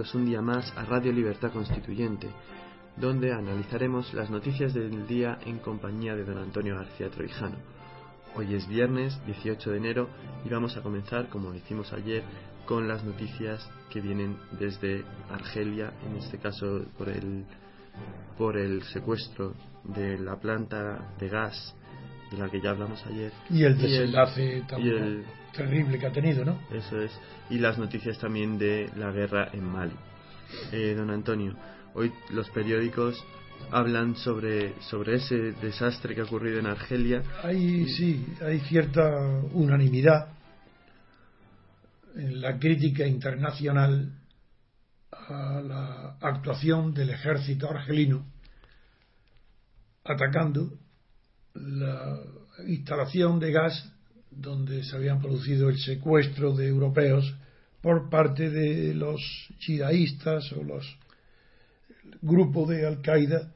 [0.00, 2.26] Bienvenidos un día más a Radio Libertad Constituyente,
[2.96, 7.56] donde analizaremos las noticias del día en compañía de don Antonio García Troijano.
[8.34, 10.08] Hoy es viernes 18 de enero
[10.44, 12.22] y vamos a comenzar, como hicimos ayer,
[12.64, 17.44] con las noticias que vienen desde Argelia, en este caso por el,
[18.38, 21.74] por el secuestro de la planta de gas
[22.30, 23.32] de la que ya hablamos ayer.
[23.50, 26.60] Y el desenlace tan y el- terrible que ha tenido, ¿no?
[26.72, 27.12] Eso es.
[27.48, 29.94] Y las noticias también de la guerra en Mali.
[30.72, 31.54] Eh, don Antonio,
[31.94, 33.22] hoy los periódicos
[33.70, 37.22] hablan sobre, sobre ese desastre que ha ocurrido en Argelia.
[37.42, 39.02] Hay, sí, hay cierta
[39.52, 40.28] unanimidad
[42.16, 44.12] en la crítica internacional
[45.12, 48.24] a la actuación del ejército argelino
[50.04, 50.78] atacando
[51.54, 52.18] la
[52.66, 53.89] instalación de gas
[54.30, 57.34] donde se habían producido el secuestro de europeos
[57.82, 59.20] por parte de los
[59.58, 60.86] chidaístas o los
[62.22, 63.52] grupos de Al-Qaeda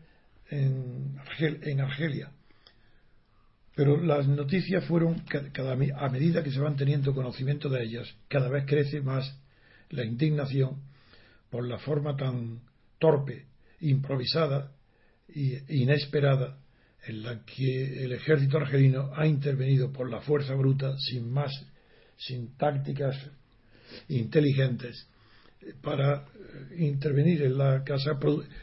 [0.51, 2.31] en, Argel- en Argelia.
[3.77, 8.09] Pero las noticias fueron, ca- cada, a medida que se van teniendo conocimiento de ellas,
[8.29, 9.37] cada vez crece más
[9.91, 10.81] la indignación
[11.51, 12.61] por la forma tan
[12.99, 13.47] torpe,
[13.81, 14.73] improvisada
[15.29, 16.59] e inesperada
[17.07, 21.53] en la que el ejército argelino ha intervenido por la fuerza bruta sin más,
[22.17, 23.17] sin tácticas
[24.09, 25.07] inteligentes
[25.83, 28.19] para eh, intervenir en la casa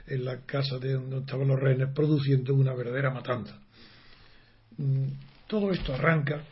[0.08, 3.60] en la casa de donde estaban los rehenes produciendo una verdadera matanza.
[4.78, 5.08] Mm,
[5.48, 6.44] Todo esto arranca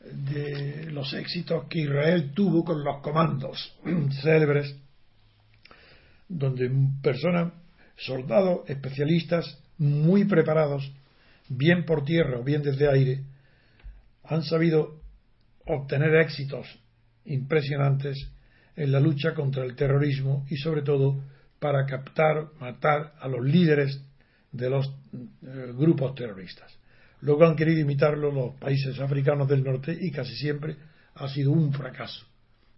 [0.00, 3.74] de los éxitos que Israel tuvo con los comandos
[4.22, 4.76] célebres,
[6.28, 6.70] donde
[7.02, 7.52] personas,
[7.96, 10.90] soldados especialistas muy preparados,
[11.48, 13.24] bien por tierra o bien desde aire,
[14.24, 15.00] han sabido
[15.66, 16.66] obtener éxitos
[17.24, 18.30] impresionantes
[18.76, 21.22] en la lucha contra el terrorismo y sobre todo
[21.58, 24.00] para captar, matar a los líderes
[24.52, 26.78] de los eh, grupos terroristas.
[27.20, 30.76] Luego han querido imitarlo los países africanos del norte y casi siempre
[31.14, 32.26] ha sido un fracaso.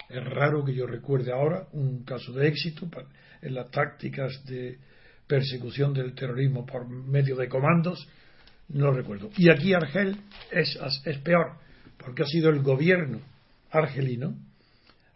[0.08, 2.88] Es raro que yo recuerde ahora un caso de éxito
[3.42, 4.78] en las tácticas de
[5.26, 8.08] persecución del terrorismo por medio de comandos,
[8.72, 9.30] no recuerdo.
[9.36, 10.16] Y aquí Argel
[10.50, 11.52] es, es peor,
[11.98, 13.20] porque ha sido el gobierno
[13.70, 14.36] argelino,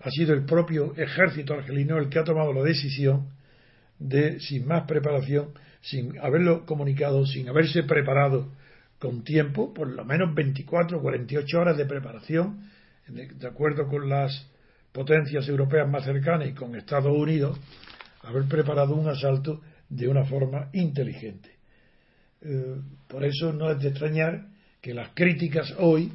[0.01, 3.29] ha sido el propio ejército argelino el que ha tomado la decisión
[3.99, 5.51] de, sin más preparación,
[5.81, 8.53] sin haberlo comunicado, sin haberse preparado
[8.99, 12.71] con tiempo, por lo menos 24 o 48 horas de preparación,
[13.07, 14.47] de acuerdo con las
[14.93, 17.59] potencias europeas más cercanas y con Estados Unidos,
[18.23, 21.54] haber preparado un asalto de una forma inteligente.
[22.45, 22.77] Eh,
[23.09, 24.47] por eso no es de extrañar
[24.81, 26.13] que las críticas hoy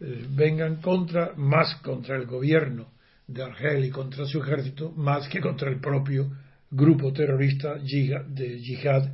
[0.00, 2.88] eh, vengan contra, más contra el gobierno
[3.26, 6.30] de Argel y contra su ejército, más que contra el propio
[6.70, 9.08] grupo terrorista de yihad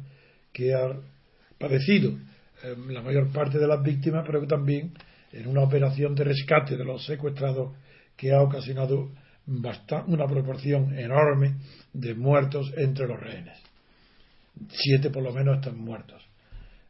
[0.52, 0.88] que ha
[1.58, 2.10] padecido
[2.64, 4.92] eh, la mayor parte de las víctimas, pero que también
[5.32, 7.74] en una operación de rescate de los secuestrados
[8.16, 9.10] que ha ocasionado
[9.46, 11.56] una proporción enorme
[11.92, 13.58] de muertos entre los rehenes.
[14.70, 16.26] Siete por lo menos están muertos.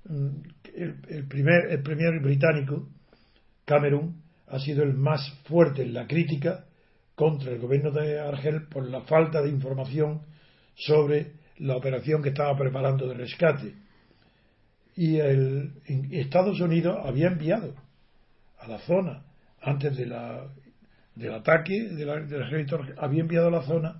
[0.08, 0.28] Mm,
[0.74, 2.88] El, primer, el premier británico,
[3.64, 6.66] Cameron, ha sido el más fuerte en la crítica
[7.14, 10.20] contra el gobierno de Argel por la falta de información
[10.74, 13.74] sobre la operación que estaba preparando de rescate.
[14.94, 15.72] Y el,
[16.12, 17.74] Estados Unidos había enviado
[18.58, 19.24] a la zona,
[19.62, 20.46] antes de la,
[21.14, 22.08] del ataque del
[22.42, 23.96] ejército, había enviado a la zona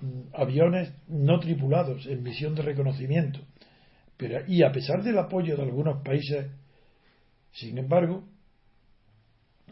[0.00, 3.40] mm, aviones no tripulados en misión de reconocimiento.
[4.18, 6.46] Pero, y a pesar del apoyo de algunos países,
[7.52, 8.24] sin embargo,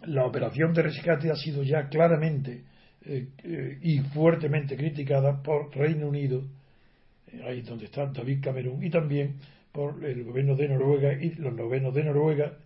[0.04, 2.62] la operación de rescate ha sido ya claramente
[3.04, 6.44] eh, eh, y fuertemente criticada por Reino Unido,
[7.32, 9.34] eh, ahí donde está David Cameron, y también
[9.72, 12.56] por el gobierno de Noruega y los gobiernos de Noruega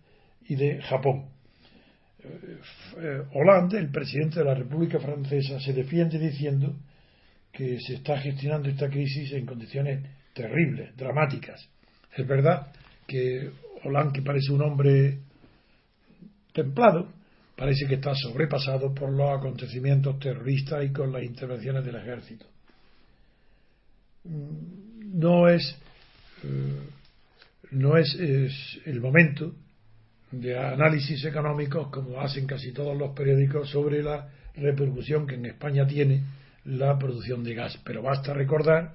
[0.47, 1.29] y de Japón.
[3.33, 6.75] Hollande, el presidente de la República Francesa, se defiende diciendo
[7.51, 11.67] que se está gestionando esta crisis en condiciones terribles, dramáticas.
[12.15, 12.67] Es verdad
[13.07, 13.51] que
[13.83, 15.17] Hollande, que parece un hombre
[16.53, 17.07] templado,
[17.55, 22.45] parece que está sobrepasado por los acontecimientos terroristas y con las intervenciones del ejército.
[24.23, 25.77] Mm, no es,
[26.43, 26.79] eh,
[27.71, 28.17] no es,
[28.85, 29.53] el momento
[30.31, 35.85] de análisis económicos como hacen casi todos los periódicos sobre la repercusión que en España
[35.85, 36.23] tiene
[36.65, 37.79] la producción de gas.
[37.83, 38.93] Pero basta recordar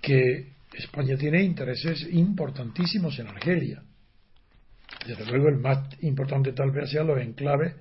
[0.00, 3.82] que España tiene intereses importantísimos en Argelia
[5.06, 7.74] desde luego el más importante tal vez sea los enclaves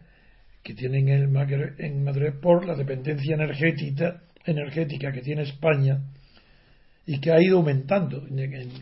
[0.63, 6.01] que tienen en Madrid por la dependencia energética, energética que tiene España
[7.05, 8.27] y que ha ido aumentando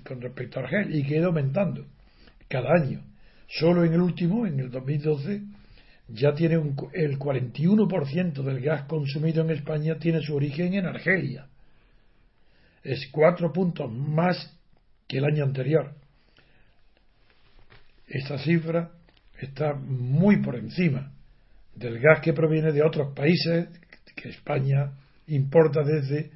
[0.03, 1.85] con respecto a Argelia y que ha ido aumentando
[2.47, 3.03] cada año.
[3.47, 5.41] Solo en el último, en el 2012,
[6.07, 11.47] ya tiene un, el 41% del gas consumido en España tiene su origen en Argelia.
[12.85, 14.57] Es cuatro puntos más
[15.07, 15.93] que el año anterior
[18.07, 18.91] esta cifra
[19.39, 21.11] está muy por encima
[21.75, 23.67] del gas que proviene de otros países
[24.15, 24.91] que España
[25.27, 26.31] importa desde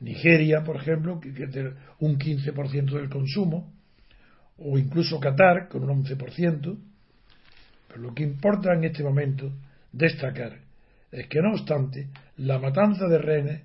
[0.00, 1.70] Nigeria, por ejemplo, que tiene
[2.00, 3.72] un 15% del consumo,
[4.58, 6.78] o incluso Qatar, con un 11%.
[7.88, 9.50] Pero lo que importa en este momento
[9.90, 10.58] destacar
[11.10, 13.62] es que, no obstante, la matanza de rehenes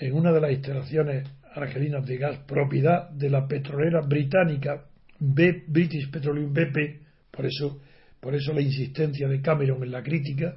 [0.00, 4.86] en una de las instalaciones argelinas de gas, propiedad de la petrolera británica
[5.18, 7.82] British Petroleum BP, por eso,
[8.18, 10.56] por eso la insistencia de Cameron en la crítica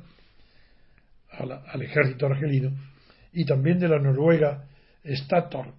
[1.38, 2.72] al ejército argelino,
[3.34, 4.66] y también de la Noruega
[5.04, 5.74] Statoil,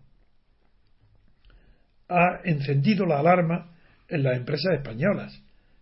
[2.08, 3.72] ha encendido la alarma
[4.08, 5.40] en las empresas españolas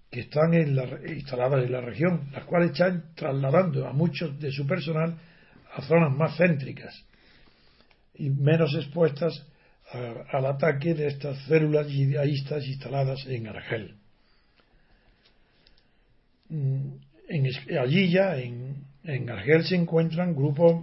[0.09, 5.17] que están instaladas en la región, las cuales están trasladando a muchos de su personal
[5.75, 7.07] a zonas más céntricas
[8.15, 9.47] y menos expuestas
[10.31, 13.97] al ataque de estas células yidaístas instaladas en Argel.
[16.49, 16.95] Mm,
[17.81, 20.83] allí ya, en, en Argel, se encuentran grupos,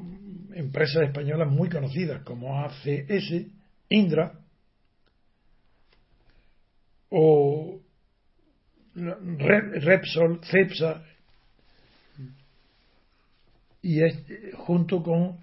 [0.53, 3.45] empresas españolas muy conocidas como ACS,
[3.89, 4.33] Indra
[7.09, 7.79] o
[8.95, 11.03] Repsol, Cepsa,
[13.81, 13.99] y
[14.55, 15.37] junto con,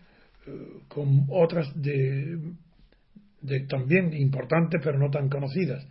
[0.88, 5.86] con otras de también importantes pero no tan conocidas.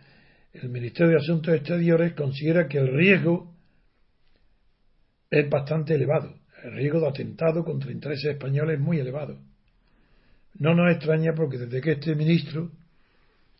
[0.52, 3.54] El Ministerio de Asuntos Exteriores considera que el riesgo
[5.30, 6.34] es bastante elevado.
[6.64, 9.38] El riesgo de atentado contra intereses españoles es muy elevado.
[10.58, 12.70] No nos extraña porque desde que este ministro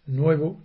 [0.07, 0.65] nuevo,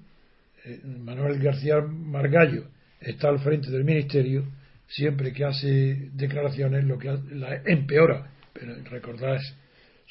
[0.63, 2.67] eh, Manuel García Margallo,
[2.99, 4.45] está al frente del ministerio,
[4.87, 8.31] siempre que hace declaraciones lo que la empeora.
[8.53, 9.37] Pero recordad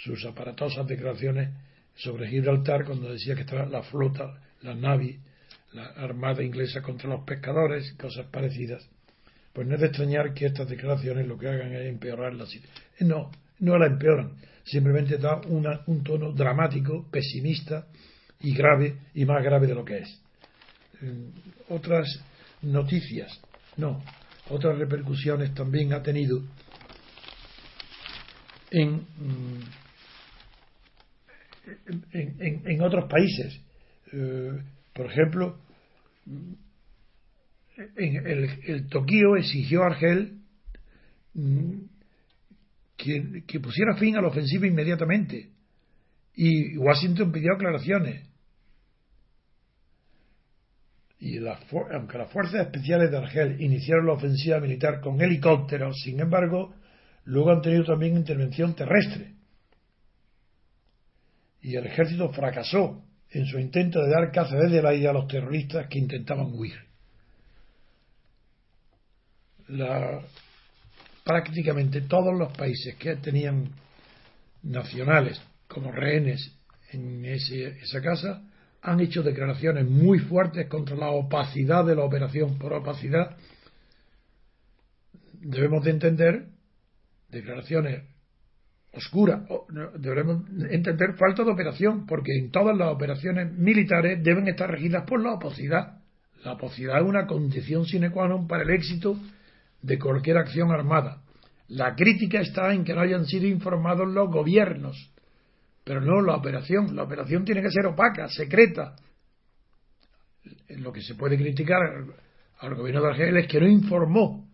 [0.02, 1.50] sus aparatosas declaraciones
[1.94, 5.18] sobre Gibraltar cuando decía que estaba la flota, la Navy,
[5.72, 8.88] la armada inglesa contra los pescadores, cosas parecidas.
[9.52, 12.84] Pues no es de extrañar que estas declaraciones lo que hagan es empeorar la situación.
[12.98, 17.86] Eh, no, no la empeoran, simplemente da un tono dramático, pesimista
[18.40, 20.20] y grave, y más grave de lo que es.
[21.00, 22.06] Mm, otras
[22.62, 23.40] noticias,
[23.76, 24.02] no,
[24.48, 26.42] otras repercusiones también ha tenido
[28.70, 29.04] en
[32.12, 33.60] en, otros países.
[34.12, 34.52] Eh,
[34.92, 35.58] por ejemplo,
[37.96, 40.38] en el, Tokio exigió a Argel
[41.34, 41.74] mm,
[42.96, 45.50] que, pusiera fin a la ofensiva inmediatamente.
[46.34, 48.26] Y Washington pidió aclaraciones.
[51.18, 56.74] Y aunque las fuerzas especiales de Argel iniciaron la ofensiva militar con helicópteros, sin embargo,
[57.24, 59.39] luego han tenido también intervención terrestre
[61.62, 65.28] y el ejército fracasó en su intento de dar caza desde el aire a los
[65.28, 66.74] terroristas que intentaban huir.
[71.24, 73.70] prácticamente todos los países que tenían
[74.64, 76.56] nacionales como rehenes
[76.90, 78.42] en esa casa
[78.82, 82.58] han hecho declaraciones muy fuertes contra la opacidad de la operación.
[82.58, 83.36] Por opacidad
[85.34, 86.46] debemos de entender
[87.28, 88.02] declaraciones
[88.92, 89.44] oscura.
[89.98, 95.22] Debemos entender falta de operación, porque en todas las operaciones militares deben estar regidas por
[95.22, 95.98] la opacidad.
[96.44, 99.16] La posibilidad es una condición sine qua non para el éxito
[99.82, 101.22] de cualquier acción armada.
[101.68, 104.96] La crítica está en que no hayan sido informados los gobiernos,
[105.84, 106.96] pero no la operación.
[106.96, 108.96] La operación tiene que ser opaca, secreta.
[110.80, 111.78] Lo que se puede criticar
[112.58, 114.48] al gobierno de Argel es que no informó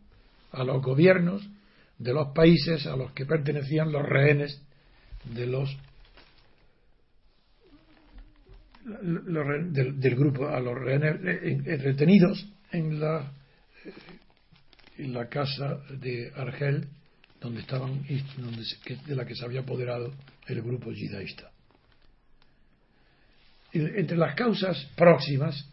[0.52, 1.48] a los gobiernos
[1.98, 4.60] de los países a los que pertenecían los rehenes
[5.24, 5.76] de los
[8.84, 13.32] del, grupo a los rehenes eh, retenidos en la
[13.84, 13.92] eh,
[14.98, 16.88] en la casa de Argel
[17.40, 18.04] donde estaban
[18.36, 18.62] donde,
[19.06, 20.12] de la que se había apoderado
[20.46, 21.50] el grupo yidaísta
[23.72, 25.68] entre las causas próximas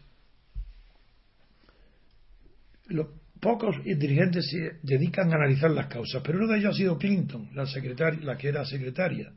[2.86, 3.08] los
[3.44, 7.50] pocos dirigentes se dedican a analizar las causas pero uno de ellos ha sido Clinton
[7.52, 9.30] la secretaria la que era secretaria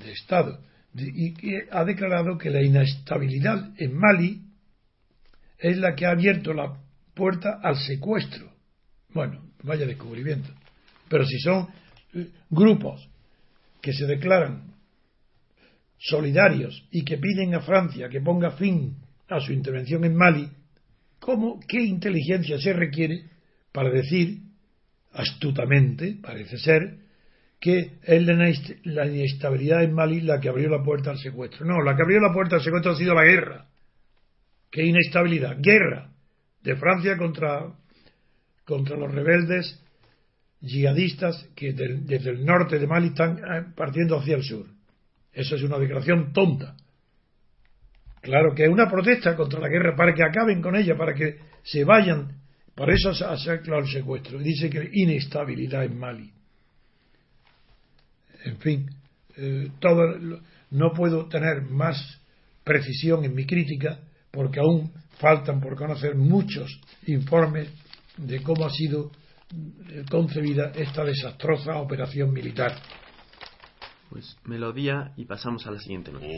[0.00, 0.60] de Estado
[0.94, 4.42] y que ha declarado que la inestabilidad en Mali
[5.58, 6.78] es la que ha abierto la
[7.14, 8.52] puerta al secuestro.
[9.12, 10.50] Bueno, vaya descubrimiento.
[11.08, 11.68] Pero si son
[12.14, 13.08] eh, grupos
[13.80, 14.74] que se declaran
[15.98, 18.96] solidarios y que piden a Francia que ponga fin
[19.28, 20.48] a su intervención en Mali,
[21.28, 23.24] ¿cómo, qué inteligencia se requiere
[23.70, 24.38] para decir
[25.12, 27.00] astutamente, parece ser,
[27.60, 28.22] que es
[28.84, 31.66] la inestabilidad en Mali la que abrió la puerta al secuestro.
[31.66, 33.66] No, la que abrió la puerta al secuestro ha sido la guerra.
[34.70, 35.58] ¿Qué inestabilidad?
[35.60, 36.10] Guerra
[36.62, 37.74] de Francia contra,
[38.64, 39.84] contra los rebeldes
[40.62, 44.64] yihadistas que desde el norte de Mali están eh, partiendo hacia el sur.
[45.34, 46.74] Eso es una declaración tonta.
[48.20, 51.38] Claro que es una protesta contra la guerra para que acaben con ella, para que
[51.62, 52.36] se vayan.
[52.74, 54.38] Por eso ha claro el secuestro.
[54.38, 56.32] Dice que inestabilidad en Mali
[58.44, 58.90] en fin,
[59.36, 59.70] eh,
[60.70, 62.20] no puedo tener más
[62.64, 63.98] precisión en mi crítica
[64.30, 67.68] porque aún faltan por conocer muchos informes
[68.16, 69.10] de cómo ha sido
[70.10, 72.74] concebida esta desastrosa operación militar.
[74.10, 76.32] Pues melodía y pasamos a la siguiente noticia.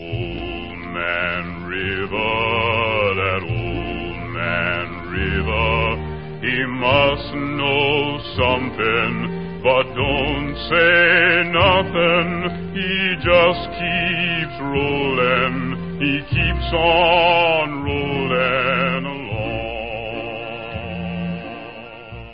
[6.42, 9.40] he must know something.
[9.62, 19.50] But don't say nothing, he just keeps rolling, he keeps on rolling along.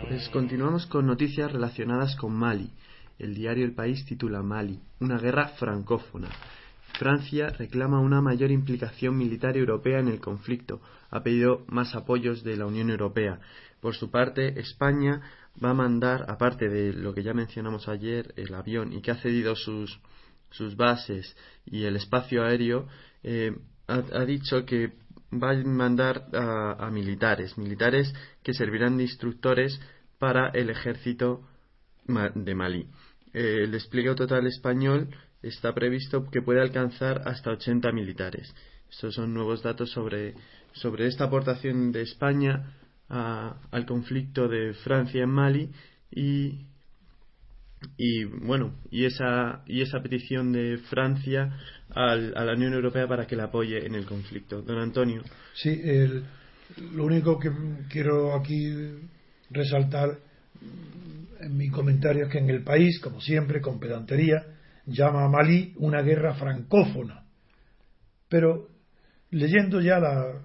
[0.08, 2.70] Pues continuamos con noticias relacionadas con Mali.
[3.18, 6.28] El diario El País titula Mali, una guerra francófona.
[6.98, 10.80] Francia reclama una mayor implicación militar europea en el conflicto.
[11.10, 13.38] Ha pedido más apoyos de la Unión Europea.
[13.80, 15.20] Por su parte, España
[15.62, 19.16] va a mandar, aparte de lo que ya mencionamos ayer, el avión y que ha
[19.16, 20.00] cedido sus,
[20.50, 22.88] sus bases y el espacio aéreo,
[23.22, 23.56] eh,
[23.88, 24.92] ha, dicho que
[25.32, 29.80] va a mandar a, militares, militares que servirán de instructores
[30.18, 31.46] para el ejército
[32.34, 32.88] de Malí.
[33.36, 35.08] Eh, el despliegue total español
[35.42, 38.50] está previsto que puede alcanzar hasta 80 militares.
[38.90, 40.32] Estos son nuevos datos sobre,
[40.72, 42.72] sobre esta aportación de España
[43.10, 45.70] al conflicto de Francia en Mali
[46.10, 46.64] y,
[47.98, 51.56] y bueno y esa y esa petición de Francia
[51.90, 55.22] a la Unión Europea para que la apoye en el conflicto don Antonio
[55.54, 55.80] sí
[56.92, 57.52] lo único que
[57.88, 58.72] quiero aquí
[59.50, 60.18] resaltar
[61.48, 64.44] mi comentario es que en el país como siempre con pedantería
[64.86, 67.26] llama a Malí una guerra francófona
[68.28, 68.68] pero
[69.30, 70.40] leyendo ya la,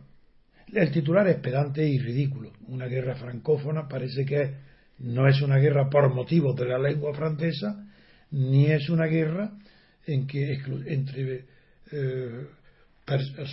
[0.74, 2.52] el titular es pedante y ridículo.
[2.68, 4.56] Una guerra francófona parece que
[5.00, 7.88] no es una guerra por motivos de la lengua francesa,
[8.32, 9.52] ni es una guerra
[10.06, 11.46] en que entre
[11.92, 12.48] eh,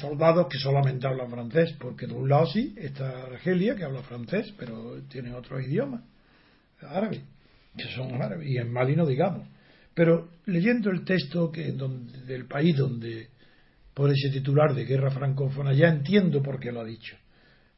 [0.01, 4.55] soldados que solamente hablan francés, porque de un lado sí está Argelia que habla francés,
[4.59, 6.05] pero tiene otro idioma,
[6.81, 7.23] árabe,
[7.77, 9.49] que son árabes, y en Mali no digamos.
[9.95, 13.31] Pero leyendo el texto que del país donde
[13.99, 17.17] por ese titular de guerra francófona, ya entiendo por qué lo ha dicho.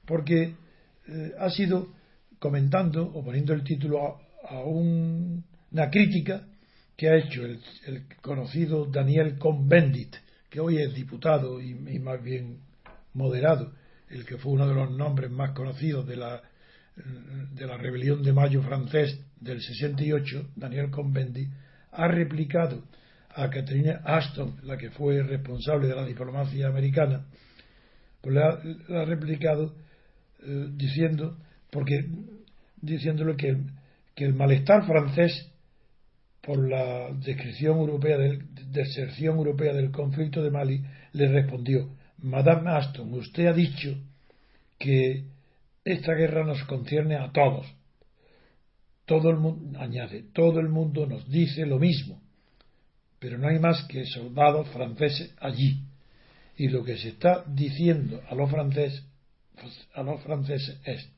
[0.05, 0.55] Porque
[1.09, 1.95] eh, ha sido
[2.39, 6.47] comentando o poniendo el título a, una crítica
[6.95, 7.63] que ha hecho el,
[8.21, 10.17] conocido Daniel Cohn-Bendit,
[10.51, 12.59] que hoy es diputado y, más bien
[13.15, 13.73] moderado,
[14.11, 16.43] el que fue uno de los nombres más conocidos de la,
[17.53, 21.51] de la rebelión de mayo francés del 68, Daniel Cohn-Bendit,
[21.93, 22.85] ha replicado
[23.35, 27.27] a Catherine Ashton, la que fue responsable de la diplomacia americana,
[28.21, 29.75] pues le ha, replicado
[30.43, 31.39] eh, diciendo,
[31.71, 32.07] porque
[32.81, 33.57] diciéndole que,
[34.15, 35.51] que, el malestar francés
[36.43, 43.13] por la descripción europea del, deserción europea del conflicto de Mali le respondió Madame Aston,
[43.15, 43.97] usted ha dicho
[44.79, 45.25] que
[45.85, 47.67] esta guerra nos concierne a todos.
[49.07, 52.21] Todo el mundo, añade, todo el mundo nos dice lo mismo,
[53.19, 55.83] pero no hay más que soldados franceses allí.
[56.57, 59.05] Y lo que se está diciendo a los franceses,
[59.95, 61.11] a los franceses es,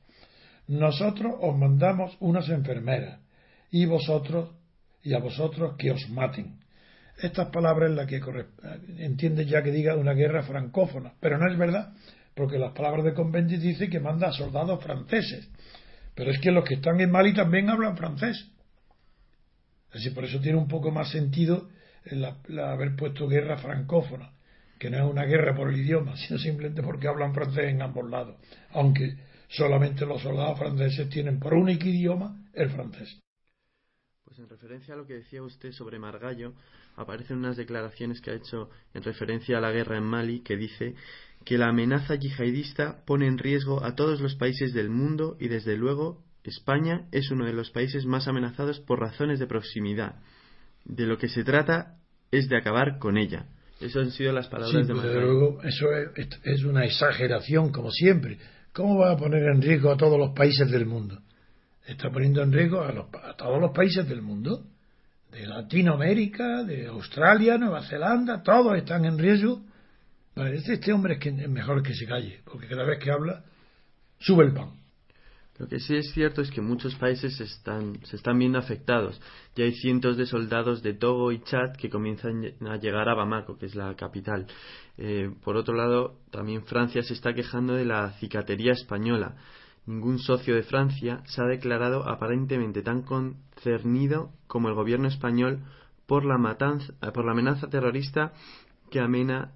[0.67, 3.19] nosotros os mandamos unas enfermeras
[3.69, 4.55] y vosotros
[5.03, 6.59] y a vosotros que os maten.
[7.21, 8.21] Estas palabras es la que
[8.97, 11.93] entiende ya que diga una guerra francófona, pero no es verdad,
[12.35, 15.49] porque las palabras de Convendit dicen que manda a soldados franceses,
[16.15, 18.49] pero es que los que están en Mali también hablan francés.
[19.91, 21.69] Así por eso tiene un poco más sentido
[22.05, 22.25] el,
[22.59, 24.31] haber puesto guerra francófona,
[24.79, 28.09] que no es una guerra por el idioma, sino simplemente porque hablan francés en ambos
[28.09, 28.37] lados,
[28.71, 29.17] aunque
[29.49, 33.19] solamente los soldados franceses tienen por único idioma el francés.
[34.23, 36.53] Pues en referencia a lo que decía usted sobre Margallo,
[36.95, 40.95] aparecen unas declaraciones que ha hecho en referencia a la guerra en Mali que dice
[41.45, 45.77] que la amenaza yihadista pone en riesgo a todos los países del mundo y desde
[45.77, 50.15] luego España es uno de los países más amenazados por razones de proximidad.
[50.85, 51.97] De lo que se trata
[52.31, 53.45] es de acabar con ella.
[53.79, 55.21] Eso han sido las palabras de Margallo.
[55.21, 55.87] luego eso
[56.43, 58.37] es una exageración como siempre.
[58.73, 61.21] ¿Cómo va a poner en riesgo a todos los países del mundo?
[61.85, 64.65] Está poniendo en riesgo a, todos los países del mundo,
[65.31, 69.63] de Latinoamérica, de Australia, Nueva Zelanda, todos están en riesgo.
[70.35, 73.43] Este, hombre es mejor que se calle, porque cada vez que habla
[74.19, 74.71] sube el pan.
[75.59, 79.21] Lo que sí es cierto es que muchos países están, se están viendo afectados.
[79.55, 83.59] Ya hay cientos de soldados de Togo y Chad que comienzan a llegar a Bamako,
[83.59, 84.47] que es la capital.
[84.97, 89.35] Eh, por otro lado, también Francia se está quejando de la cicatería española.
[89.85, 95.59] Ningún socio de Francia se ha declarado aparentemente tan concernido como el gobierno español
[96.07, 98.33] por la, matanza, eh, por la amenaza terrorista
[98.89, 99.51] que amena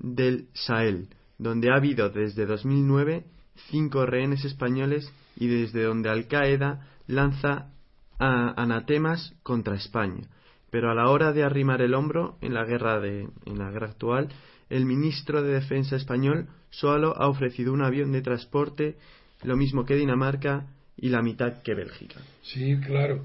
[0.00, 3.24] del Sahel, donde ha habido desde 2009
[3.70, 7.70] cinco rehenes españoles y desde donde Al Qaeda lanza
[8.18, 10.28] anatemas contra España.
[10.70, 13.88] Pero a la hora de arrimar el hombro en la guerra de, en la guerra
[13.88, 14.28] actual,
[14.68, 18.96] el ministro de Defensa español solo ha ofrecido un avión de transporte,
[19.42, 22.20] lo mismo que Dinamarca y la mitad que Bélgica.
[22.42, 23.24] Sí, claro.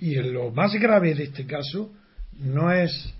[0.00, 1.92] y lo más grave de este caso
[2.38, 3.12] no es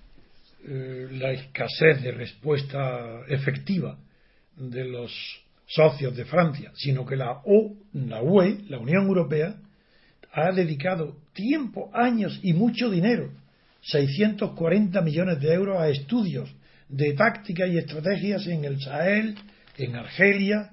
[0.67, 3.99] eh, la escasez de respuesta efectiva
[4.57, 5.13] de los
[5.67, 7.41] socios de Francia, sino que la,
[7.93, 9.57] la UE, la Unión Europea,
[10.33, 13.31] ha dedicado tiempo, años y mucho dinero,
[13.83, 16.51] 640 millones de euros a estudios
[16.89, 19.37] de tácticas y estrategias en el Sahel,
[19.79, 20.71] en Argelia,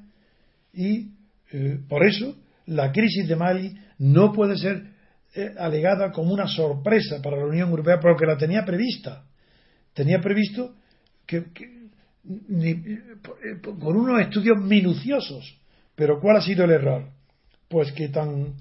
[0.73, 1.11] y
[1.51, 4.83] eh, por eso la crisis de Mali no puede ser
[5.35, 9.23] eh, alegada como una sorpresa para la Unión Europea porque la tenía prevista.
[9.97, 10.75] Tenía previsto
[11.25, 11.43] que
[13.63, 15.57] con unos estudios minuciosos.
[15.95, 17.09] Pero ¿cuál ha sido el error?
[17.67, 18.53] Pues que tan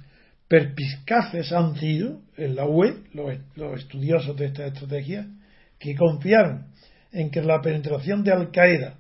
[0.49, 5.29] perpiscaces han sido en la UE, los, estudiosos de esta estrategia,
[5.79, 6.69] que confiaron
[7.13, 8.97] en que la penetración de Al Qaeda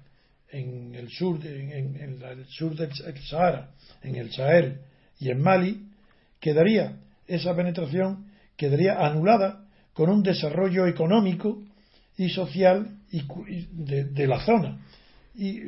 [0.51, 2.90] en el sur, en, el sur del
[3.31, 3.70] Sahara,
[4.03, 4.81] en el Sahel
[5.18, 5.87] y en Mali,
[6.38, 8.27] quedaría, esa penetración
[8.59, 11.62] quedaría anulada con un desarrollo económico
[12.17, 14.79] y social de, la zona.
[15.35, 15.61] Y,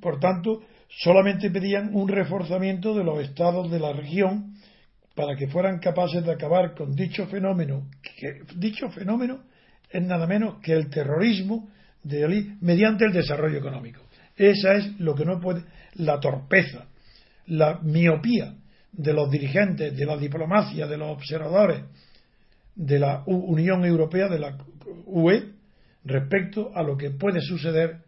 [0.00, 4.54] por tanto, solamente pedían un reforzamiento de los estados de la región
[5.14, 7.88] para que fueran capaces de acabar con dicho fenómeno.
[8.18, 9.42] Que, dicho fenómeno
[9.90, 11.68] es nada menos que el terrorismo
[12.02, 14.02] de mediante el desarrollo económico.
[14.36, 15.62] Esa es lo que no puede,
[15.94, 16.86] la torpeza,
[17.46, 18.54] la miopía
[18.92, 21.82] de los dirigentes, de la diplomacia, de los observadores
[22.76, 24.58] de la Unión Europea, de la
[25.06, 25.55] UE,
[26.06, 27.98] respecto a lo que puede suceder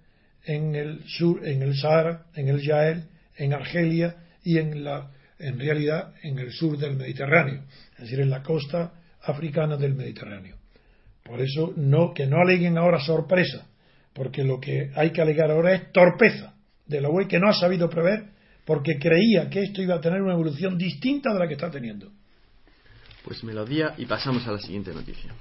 [0.44, 3.04] en el sur, en el Sahara, en el Sahel,
[3.36, 8.30] en Argelia y en la en realidad en el sur del Mediterráneo, es decir, en
[8.30, 10.56] la costa africana del Mediterráneo.
[11.22, 13.66] Por eso no que no aleguen ahora sorpresa,
[14.12, 16.54] porque lo que hay que alegar ahora es torpeza
[16.86, 18.30] de la UE que no ha sabido prever
[18.64, 22.10] porque creía que esto iba a tener una evolución distinta de la que está teniendo.
[23.24, 25.34] Pues melodía y pasamos a la siguiente noticia.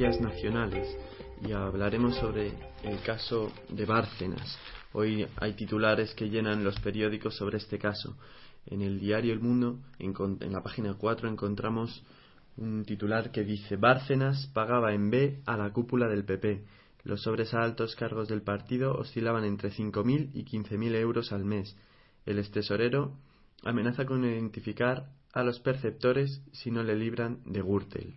[0.00, 0.96] Nacionales
[1.46, 4.58] y hablaremos sobre el caso de Bárcenas.
[4.94, 8.16] Hoy hay titulares que llenan los periódicos sobre este caso.
[8.64, 12.02] En el diario El Mundo, en, en la página 4, encontramos
[12.56, 16.64] un titular que dice Bárcenas pagaba en B a la cúpula del PP.
[17.04, 21.76] Los sobresaltos cargos del partido oscilaban entre 5.000 y 15.000 euros al mes.
[22.24, 23.18] El extesorero
[23.64, 28.14] amenaza con identificar a los perceptores si no le libran de Gürtel.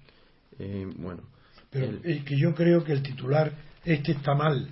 [0.59, 1.32] Eh, bueno.
[1.73, 3.51] Pero es que yo creo que el titular
[3.83, 4.69] este está mal,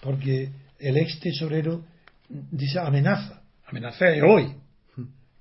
[0.00, 1.84] porque el ex tesorero
[2.28, 4.54] dice amenaza, amenaza de hoy,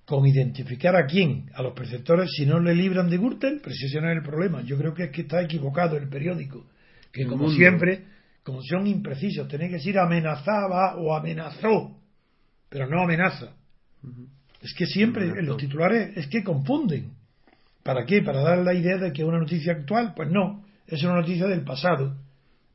[0.04, 4.02] con identificar a quién, a los preceptores, si no le libran de Gürtel, pero ese
[4.02, 4.62] no es el problema.
[4.64, 6.66] Yo creo que es que está equivocado el periódico,
[7.12, 8.06] que como siempre,
[8.44, 11.98] como son imprecisos, tiene que decir amenazaba o amenazó,
[12.70, 13.54] pero no amenaza.
[14.62, 17.12] Es que siempre los titulares es que confunden.
[17.84, 18.24] ¿Para qué?
[18.24, 20.14] ¿Para dar la idea de que es una noticia actual?
[20.16, 22.16] Pues no, es una noticia del pasado,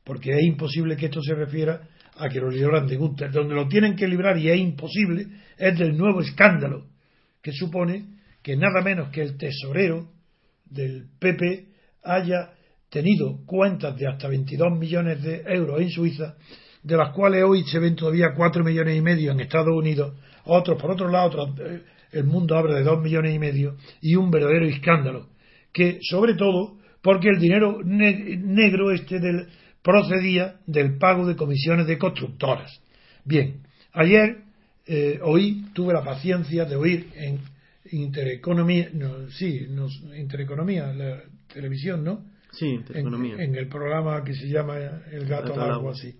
[0.03, 3.31] porque es imposible que esto se refiera a que lo libran de Gürtel.
[3.31, 6.87] Donde lo tienen que librar y es imposible es del nuevo escándalo
[7.41, 8.05] que supone
[8.41, 10.09] que nada menos que el tesorero
[10.65, 11.67] del PP
[12.03, 12.51] haya
[12.89, 16.35] tenido cuentas de hasta 22 millones de euros en Suiza,
[16.83, 20.81] de las cuales hoy se ven todavía 4 millones y medio en Estados Unidos, otros
[20.81, 24.65] por otro lado, eh, el mundo habla de 2 millones y medio, y un verdadero
[24.65, 25.29] escándalo,
[25.71, 29.47] que sobre todo porque el dinero negro este del,
[29.81, 32.79] procedía del pago de comisiones de constructoras.
[33.25, 33.61] Bien,
[33.93, 34.37] ayer
[34.85, 37.39] eh, oí, tuve la paciencia de oír en
[37.91, 39.67] Intereconomía, no, sí,
[40.17, 42.23] Intereconomía, la televisión, ¿no?
[42.51, 43.35] Sí, Intereconomía.
[43.39, 44.77] En, el programa que se llama
[45.11, 46.15] El gato al agua, así.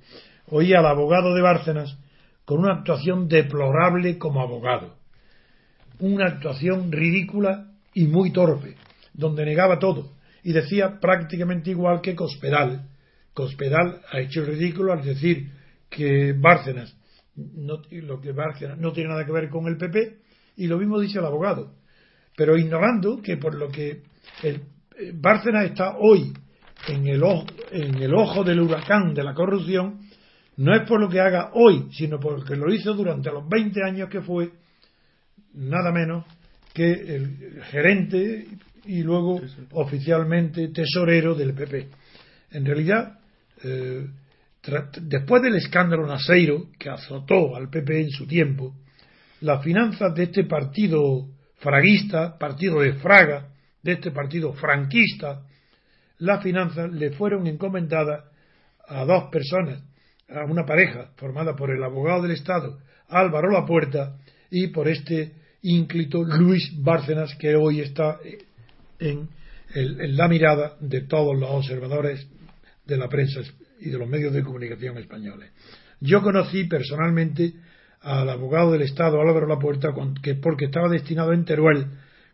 [0.47, 1.97] Oí al abogado de Bárcenas
[2.45, 4.97] con una actuación deplorable como abogado.
[5.99, 8.75] Una actuación ridícula y muy torpe,
[9.13, 10.09] donde negaba todo
[10.43, 12.87] y decía prácticamente igual que Cospedal.
[13.33, 15.51] Cospedal ha hecho el ridículo al decir
[15.89, 16.95] que Bárcenas
[17.35, 18.33] no, lo que
[18.77, 20.17] no tiene nada que ver con el PP,
[20.57, 21.73] y lo mismo dice el abogado,
[22.35, 24.03] pero ignorando que por lo que
[24.43, 24.61] el,
[24.97, 26.33] eh, Bárcenas está hoy
[26.87, 30.01] en el, ojo, en el ojo del huracán de la corrupción,
[30.57, 34.09] no es por lo que haga hoy, sino porque lo hizo durante los 20 años
[34.09, 34.51] que fue
[35.53, 36.25] nada menos
[36.73, 38.47] que el gerente
[38.85, 39.41] y luego
[39.71, 41.87] oficialmente tesorero del PP.
[42.51, 43.19] En realidad,
[43.63, 44.07] eh,
[45.01, 48.75] después del escándalo Naseiro, que azotó al PP en su tiempo,
[49.41, 53.49] las finanzas de este partido fraguista, partido de Fraga,
[53.81, 55.41] de este partido franquista,
[56.19, 58.25] las finanzas le fueron encomendadas
[58.87, 59.83] a dos personas,
[60.29, 62.77] a una pareja formada por el abogado del Estado
[63.11, 64.17] Álvaro Lapuerta
[64.49, 68.19] y por este ínclito Luis Bárcenas que hoy está
[69.01, 69.27] en,
[69.73, 72.27] en la mirada de todos los observadores
[72.85, 73.41] de la prensa
[73.79, 75.51] y de los medios de comunicación españoles.
[75.99, 77.53] Yo conocí personalmente
[78.01, 79.89] al abogado del Estado, Álvaro Lapuerta,
[80.21, 81.87] que porque estaba destinado en Teruel,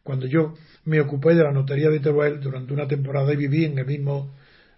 [0.03, 0.53] cuando yo
[0.85, 4.33] me ocupé de la notaría de Teruel durante una temporada y viví en el mismo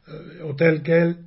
[0.08, 1.17] eh, hotel que él,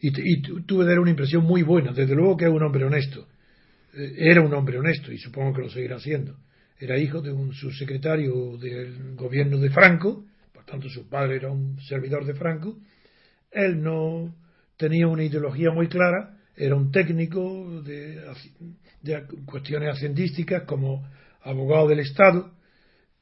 [0.00, 1.92] y, tuve de él una impresión muy buena.
[1.92, 3.26] Desde luego que es un hombre honesto.
[3.94, 6.36] Eh, era un hombre honesto y supongo que lo seguirá siendo.
[6.78, 11.80] Era hijo de un subsecretario del gobierno de Franco, por tanto su padre era un
[11.80, 12.76] servidor de Franco,
[13.50, 14.34] él no
[14.76, 18.22] tenía una ideología muy clara, era un técnico de,
[19.46, 21.06] cuestiones hacendísticas como
[21.42, 22.52] abogado del Estado,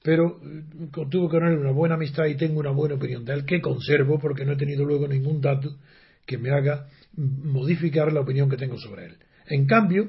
[0.02, 3.44] pero eh, tuvo con él una buena amistad y tengo una buena opinión de él
[3.44, 5.76] que conservo porque no he tenido luego ningún dato
[6.26, 9.16] que me haga modificar la opinión que tengo sobre él.
[9.46, 10.08] En cambio,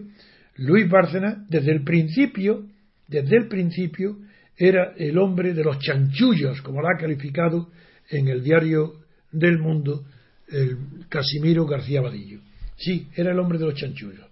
[0.56, 2.66] Luis Bárcena, desde el principio,
[3.08, 4.18] desde el principio,
[4.58, 7.70] era el hombre de los chanchullos, como lo ha calificado
[8.10, 10.06] en el diario del mundo
[10.48, 10.78] el
[11.10, 12.40] Casimiro García Vadillo.
[12.78, 14.26] Sí, era el hombre de los chanchullos,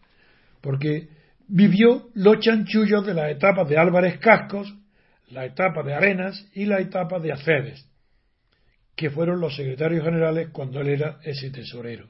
[0.61, 1.07] porque
[1.47, 4.73] vivió los chanchullos de las etapas de Álvarez Cascos,
[5.31, 7.85] la etapa de Arenas y la etapa de Aceves,
[8.95, 12.07] que fueron los secretarios generales cuando él era ese tesorero.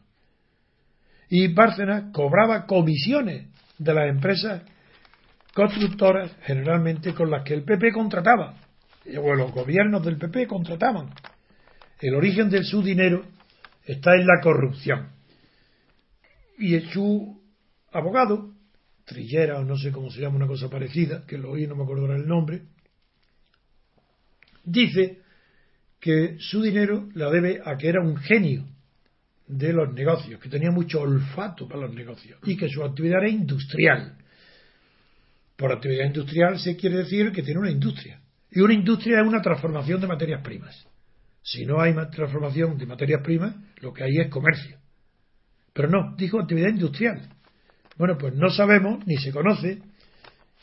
[1.30, 3.48] Y Bárcenas cobraba comisiones
[3.78, 4.64] de las empresas
[5.54, 8.56] constructoras, generalmente con las que el PP contrataba,
[9.18, 11.10] o los gobiernos del PP contrataban.
[12.00, 13.26] El origen de su dinero
[13.86, 15.10] está en la corrupción.
[16.58, 17.42] Y su
[17.92, 18.52] abogado,
[19.06, 21.84] Trillera o no sé cómo se llama, una cosa parecida, que lo oí, no me
[21.84, 22.64] acuerdo el nombre,
[24.64, 25.20] dice
[26.00, 28.66] que su dinero la debe a que era un genio
[29.48, 33.30] de los negocios, que tenía mucho olfato para los negocios y que su actividad era
[33.30, 34.18] industrial.
[35.56, 38.20] Por actividad industrial se quiere decir que tiene una industria.
[38.52, 40.88] Y una industria es una transformación de materias primas.
[41.42, 44.78] Si no hay transformación de materias primas, lo que hay es comercio.
[45.74, 47.30] Pero no, dijo actividad industrial.
[47.98, 49.80] Bueno, pues no sabemos ni se conoce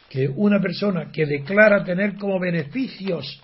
[0.09, 3.41] que una persona que declara tener como beneficios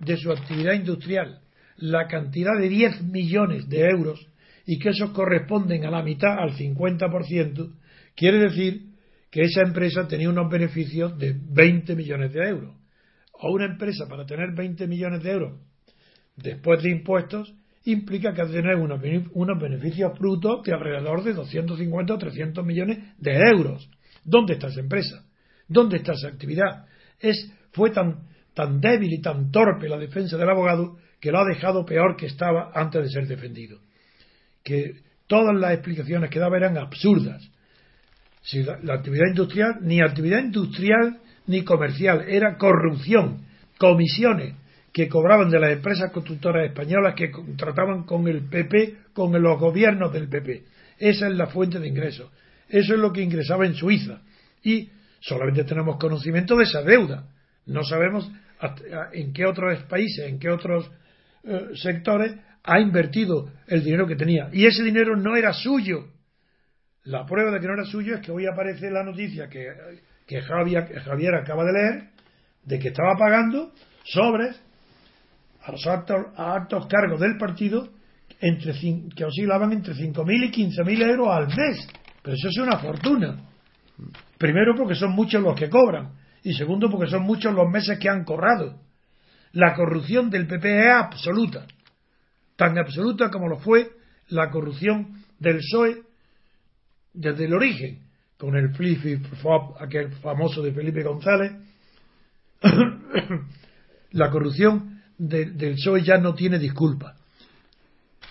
[0.00, 1.40] de su actividad industrial
[1.76, 4.26] la cantidad de 10 millones de euros
[4.66, 7.72] y que esos corresponden a la mitad, al 50%,
[8.14, 8.91] quiere decir
[9.32, 12.76] que esa empresa tenía unos beneficios de 20 millones de euros.
[13.32, 15.60] O una empresa para tener 20 millones de euros
[16.36, 19.00] después de impuestos implica que tener unos,
[19.60, 23.90] beneficios brutos de alrededor de 250 o 300 millones de euros.
[24.24, 25.24] ¿Dónde está esa empresa?
[25.66, 26.86] ¿Dónde está esa actividad?
[27.18, 31.44] Es, fue tan, tan débil y tan torpe la defensa del abogado que lo ha
[31.44, 33.80] dejado peor que estaba antes de ser defendido.
[34.62, 37.50] Que todas las explicaciones que daba eran absurdas.
[38.42, 43.46] Si la actividad industrial, ni actividad industrial ni comercial, era corrupción,
[43.78, 44.54] comisiones,
[44.92, 50.12] que cobraban de las empresas constructoras españolas que trataban con el PP, con los gobiernos
[50.12, 50.64] del PP.
[50.98, 52.30] Esa es la fuente de ingresos.
[52.68, 54.20] Eso es lo que ingresaba en Suiza.
[54.62, 57.26] Y solamente tenemos conocimiento de esa deuda.
[57.66, 58.30] No sabemos
[59.12, 60.90] en qué otros países, en qué otros
[61.44, 64.50] eh, sectores ha invertido el dinero que tenía.
[64.52, 66.08] Y ese dinero no era suyo.
[67.04, 69.66] La prueba de que no era suyo es que hoy aparece la noticia que,
[70.26, 72.08] que Javier, acaba de leer
[72.64, 73.72] de que estaba pagando
[74.04, 74.60] sobres
[75.62, 77.88] a los altos, cargos del partido
[78.40, 78.72] entre,
[79.16, 81.88] que oscilaban entre 5.000 y 15.000 euros al mes.
[82.22, 83.48] Pero eso es una fortuna.
[84.38, 86.12] Primero porque son muchos los que cobran
[86.44, 88.80] y segundo porque son muchos los meses que han cobrado.
[89.52, 91.66] La corrupción del PP es absoluta,
[92.56, 93.90] tan absoluta como lo fue
[94.28, 96.11] la corrupción del PSOE
[97.12, 98.00] desde el origen,
[98.36, 101.52] con el flip flop aquel famoso de Felipe González.
[104.12, 107.16] la corrupción del PSOE ya no tiene disculpa.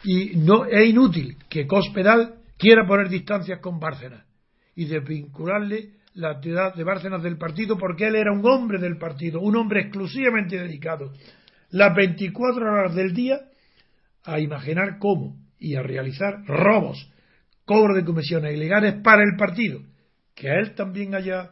[0.03, 4.25] Y no es inútil que Cospedal quiera poner distancias con Bárcenas
[4.75, 9.39] y desvincularle la actividad de Bárcenas del partido porque él era un hombre del partido,
[9.39, 11.13] un hombre exclusivamente dedicado
[11.71, 13.39] las 24 horas del día
[14.23, 17.10] a imaginar cómo y a realizar robos,
[17.71, 19.79] cobro de comisiones ilegales para el partido.
[20.35, 21.51] Que a él también haya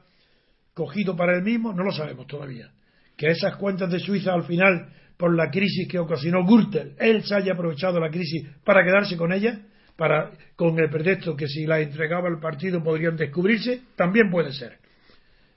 [0.74, 2.70] cogido para él mismo, no lo sabemos todavía.
[3.16, 7.36] Que esas cuentas de Suiza al final por la crisis que ocasionó Gürtel, él se
[7.36, 9.62] haya aprovechado la crisis para quedarse con ella,
[9.96, 14.78] para, con el pretexto que si la entregaba el partido podrían descubrirse, también puede ser.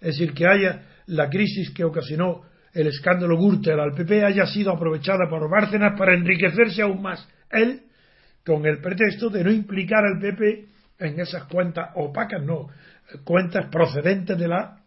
[0.00, 4.70] Es decir, que haya la crisis que ocasionó el escándalo Gürtel al PP haya sido
[4.70, 7.28] aprovechada por Bárcenas para enriquecerse aún más.
[7.50, 7.82] Él,
[8.44, 10.66] con el pretexto de no implicar al PP
[10.98, 12.68] en esas cuentas opacas, no,
[13.24, 14.80] cuentas procedentes de la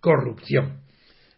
[0.00, 0.80] corrupción.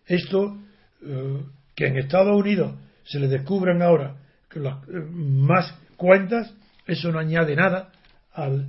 [0.07, 0.59] Esto
[1.03, 1.43] eh,
[1.75, 4.17] que en Estados Unidos se le descubran ahora
[4.55, 6.55] las, eh, más cuentas,
[6.87, 7.91] eso no añade nada
[8.33, 8.67] al,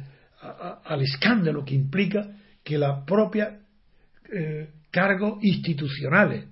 [0.84, 2.28] al escándalo que implica
[2.64, 3.60] que la propia
[4.32, 6.46] eh, cargos institucionales,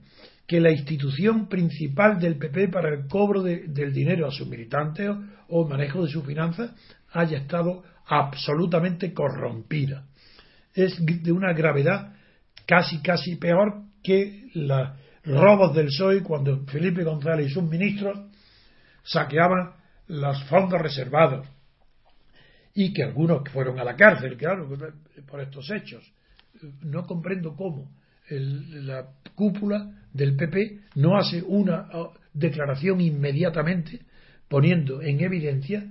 [0.47, 5.09] que la institución principal del PP para el cobro del dinero a sus militantes
[5.47, 6.71] o, manejo de sus finanzas
[7.11, 10.05] haya estado absolutamente corrompida.
[10.73, 12.13] Es de una gravedad
[12.65, 18.19] casi, casi peor que la, robos del PSOE cuando Felipe González y sus ministros
[19.03, 19.73] saqueaban
[20.07, 21.47] los fondos reservados
[22.73, 24.67] y que algunos fueron a la cárcel, claro,
[25.27, 26.11] por estos hechos.
[26.81, 27.91] No comprendo cómo
[28.29, 31.89] la cúpula del PP no hace una
[32.33, 34.01] declaración inmediatamente
[34.47, 35.83] poniendo en evidencia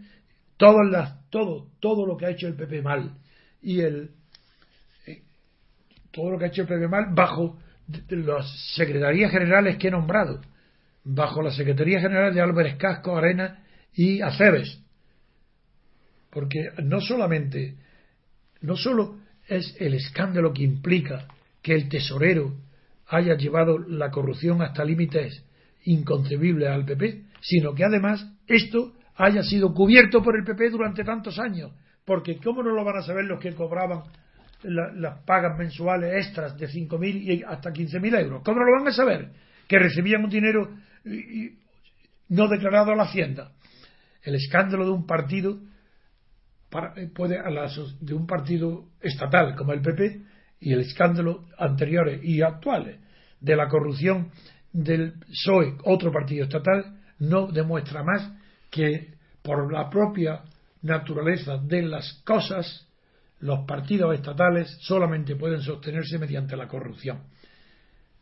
[0.56, 3.16] todas las, todo, todo lo que ha hecho el PP mal
[3.60, 4.10] y el
[5.06, 5.22] eh,
[6.12, 7.58] todo lo que ha hecho el PP mal bajo
[8.08, 10.40] las secretarías generales que he nombrado,
[11.04, 14.80] bajo la Secretaría General de Álvarez Casco, Arena y Aceves.
[16.30, 17.76] Porque no solamente,
[18.60, 21.26] no solo es el escándalo que implica
[21.60, 22.54] que el tesorero
[23.12, 25.44] haya llevado la corrupción hasta límites
[25.84, 31.38] inconcebibles al PP, sino que además esto haya sido cubierto por el PP durante tantos
[31.38, 31.72] años.
[32.04, 34.02] Porque ¿cómo no lo van a saber los que cobraban
[34.64, 38.42] las pagas mensuales extras de 5.000 y hasta 15.000 euros.
[38.44, 39.30] ¿Cómo lo van a saber?
[39.66, 40.70] Que recibían un dinero
[42.28, 43.52] no declarado a la Hacienda.
[44.22, 45.58] El escándalo de un partido
[46.96, 47.40] eh, puede
[48.00, 50.22] de un partido estatal como el PP
[50.60, 53.01] y el escándalo anteriores y actuales
[53.42, 54.30] de la corrupción
[54.72, 58.32] del PSOE, otro partido estatal, no demuestra más
[58.70, 60.42] que por la propia
[60.82, 62.88] naturaleza de las cosas
[63.40, 67.24] los partidos estatales solamente pueden sostenerse mediante la corrupción.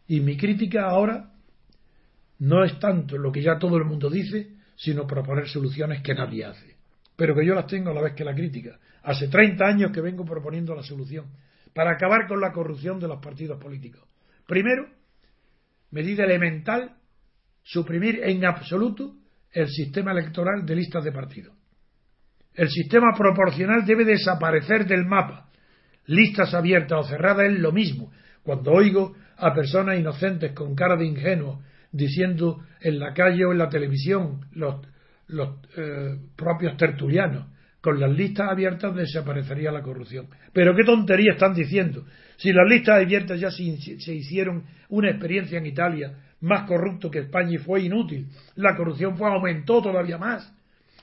[0.08, 1.30] Y mi crítica ahora
[2.38, 6.46] no es tanto lo que ya todo el mundo dice, sino proponer soluciones que nadie
[6.46, 6.76] hace.
[7.16, 8.78] Pero que yo las tengo a la vez que la crítica.
[9.02, 11.26] Hace 30 años que vengo proponiendo la solución
[11.74, 14.02] para acabar con la corrupción de los partidos políticos,
[14.50, 14.88] Primero,
[15.90, 16.96] medida elemental,
[17.62, 19.14] suprimir en absoluto
[19.52, 21.54] el sistema electoral de listas de partidos.
[22.54, 25.48] El sistema proporcional debe desaparecer del mapa.
[26.06, 28.12] Listas abiertas o cerradas es lo mismo.
[28.42, 33.58] Cuando oigo a personas inocentes con cara de ingenuo diciendo en la calle o en
[33.58, 34.86] la televisión los,
[35.28, 37.46] los eh, propios tertulianos
[37.80, 40.28] con las listas abiertas desaparecería la corrupción.
[40.52, 42.04] Pero qué tontería están diciendo.
[42.36, 47.20] Si las listas abiertas ya se, se hicieron una experiencia en Italia más corrupto que
[47.20, 50.52] España y fue inútil, la corrupción fue aumentó todavía más.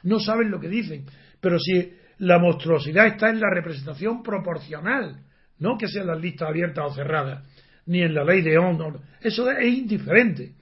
[0.04, 1.06] No saben lo que dicen.
[1.42, 5.22] Pero si la monstruosidad está en la representación proporcional,
[5.60, 7.44] no que sean las listas abiertas o cerradas,
[7.88, 10.54] ni en la ley de honor, eso es indiferente.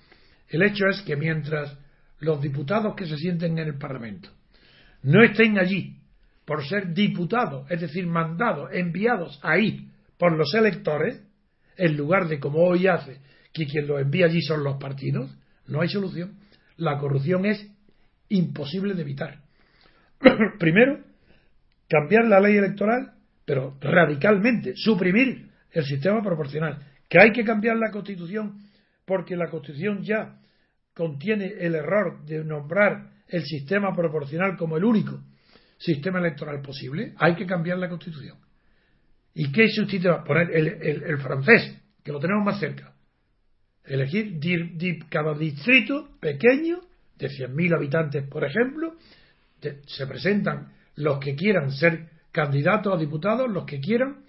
[0.48, 1.78] El hecho es que mientras
[2.20, 4.30] los diputados que se sienten en el Parlamento
[5.04, 5.98] no estén allí
[6.46, 11.22] por ser diputados, es decir, mandados, enviados ahí por los electores,
[11.78, 13.20] en lugar de como hoy hace,
[13.52, 15.36] que quien los envía allí son los partidos,
[15.68, 16.40] no hay solución.
[16.78, 17.68] La corrupción es
[18.30, 19.40] imposible de evitar.
[20.60, 21.00] Primero,
[21.90, 23.14] cambiar la ley electoral,
[23.46, 26.80] pero radicalmente, suprimir el sistema proporcional,
[27.10, 28.60] que hay que cambiar la constitución
[29.06, 30.40] porque la constitución ya
[30.94, 35.22] contiene el error de nombrar el sistema proporcional como el único
[35.78, 38.38] sistema electoral posible, hay que cambiar la constitución.
[39.34, 40.16] ¿Y qué sustituye?
[40.26, 40.68] Poner el,
[41.04, 42.94] el, francés, que lo tenemos más cerca.
[43.84, 44.40] Elegir
[45.10, 46.82] cada distrito pequeño,
[47.18, 48.96] de 100.000 habitantes, por ejemplo,
[49.86, 54.26] se presentan los que quieran ser candidatos a diputados, los que quieran,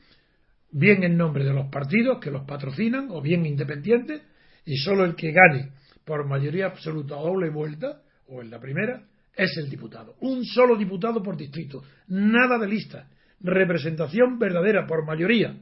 [0.71, 4.23] bien en nombre de los partidos que los patrocinan o bien independientes,
[4.65, 5.71] y solo el que gane
[6.05, 9.03] por mayoría absoluta doble vuelta, o en la primera,
[9.37, 10.17] es el diputado.
[10.21, 13.09] Un solo diputado por distrito, nada de lista,
[13.41, 15.55] representación verdadera por mayoría,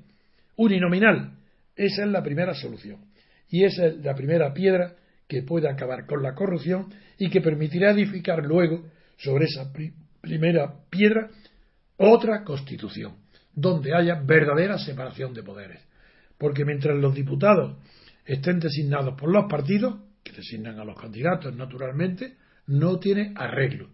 [0.56, 1.32] uninominal.
[1.74, 3.00] Esa es la primera solución.
[3.48, 4.94] Y esa es la primera piedra
[5.26, 8.84] que puede acabar con la corrupción y que permitirá edificar luego
[9.16, 9.72] sobre esa
[10.20, 11.30] primera piedra
[11.96, 13.16] otra constitución,
[13.54, 15.80] donde haya verdadera separación de poderes.
[16.38, 17.76] Porque mientras los diputados
[18.24, 23.88] estén designados por los partidos, que designan a los candidatos naturalmente, no tiene arreglo.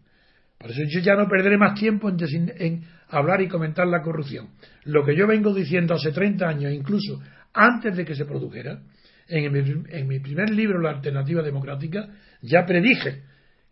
[0.59, 4.51] Por eso yo ya no perderé más tiempo en, hablar y comentar la corrupción.
[4.85, 7.21] Lo que yo vengo diciendo hace 30 años, incluso
[7.53, 8.83] antes de que se produjera,
[9.27, 9.59] en mi,
[9.91, 12.09] en mi primer libro, La Alternativa Democrática,
[12.43, 13.23] ya predije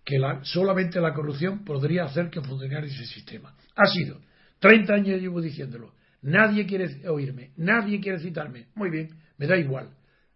[0.04, 3.54] que solamente la corrupción podría hacer que funcionara ese sistema.
[3.76, 4.20] Ha sido.
[4.60, 5.92] 30 años llevo diciéndolo.
[6.22, 8.66] Nadie quiere oírme, nadie quiere citarme.
[8.74, 9.90] Muy bien, me da igual.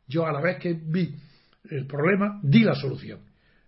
[0.06, 1.14] Yo a la vez que vi
[1.70, 3.20] el problema, di la solución.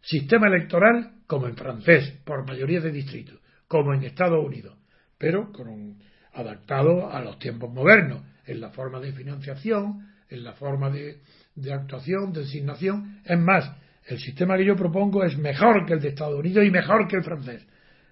[0.05, 4.77] Sistema electoral como en francés, por mayoría de distritos, como en Estados Unidos,
[5.19, 5.97] pero con
[6.33, 11.21] adaptado a los tiempos modernos, en la forma de financiación, en la forma de,
[11.55, 13.21] de actuación, de designación.
[13.25, 13.71] Es más,
[14.07, 17.17] el sistema que yo propongo es mejor que el de Estados Unidos y mejor que
[17.17, 17.67] el francés.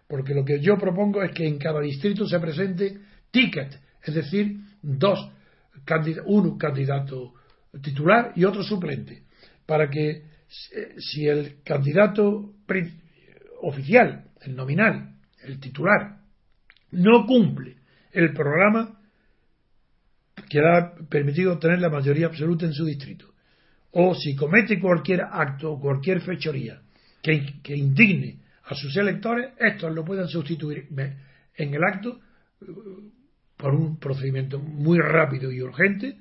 [0.09, 2.99] Porque lo que yo propongo es que en cada distrito se presente
[3.31, 5.31] ticket, es decir, dos,
[6.25, 7.35] uno candidato
[7.83, 9.23] titular y otro suplente,
[9.67, 10.32] para que
[10.99, 12.55] si el candidato
[13.63, 16.19] oficial, el nominal, el titular,
[16.91, 17.77] no cumple
[18.13, 19.01] el programa,
[20.49, 23.33] queda permitido tener la mayoría absoluta en su distrito
[23.93, 26.81] o si comete cualquier acto o cualquier fechoría
[27.23, 30.89] que, indigne a sus electores, estos lo pueden sustituir.
[31.55, 32.19] En el acto
[32.61, 32.67] eh,
[33.57, 36.17] por un procedimiento muy rápido y urgente,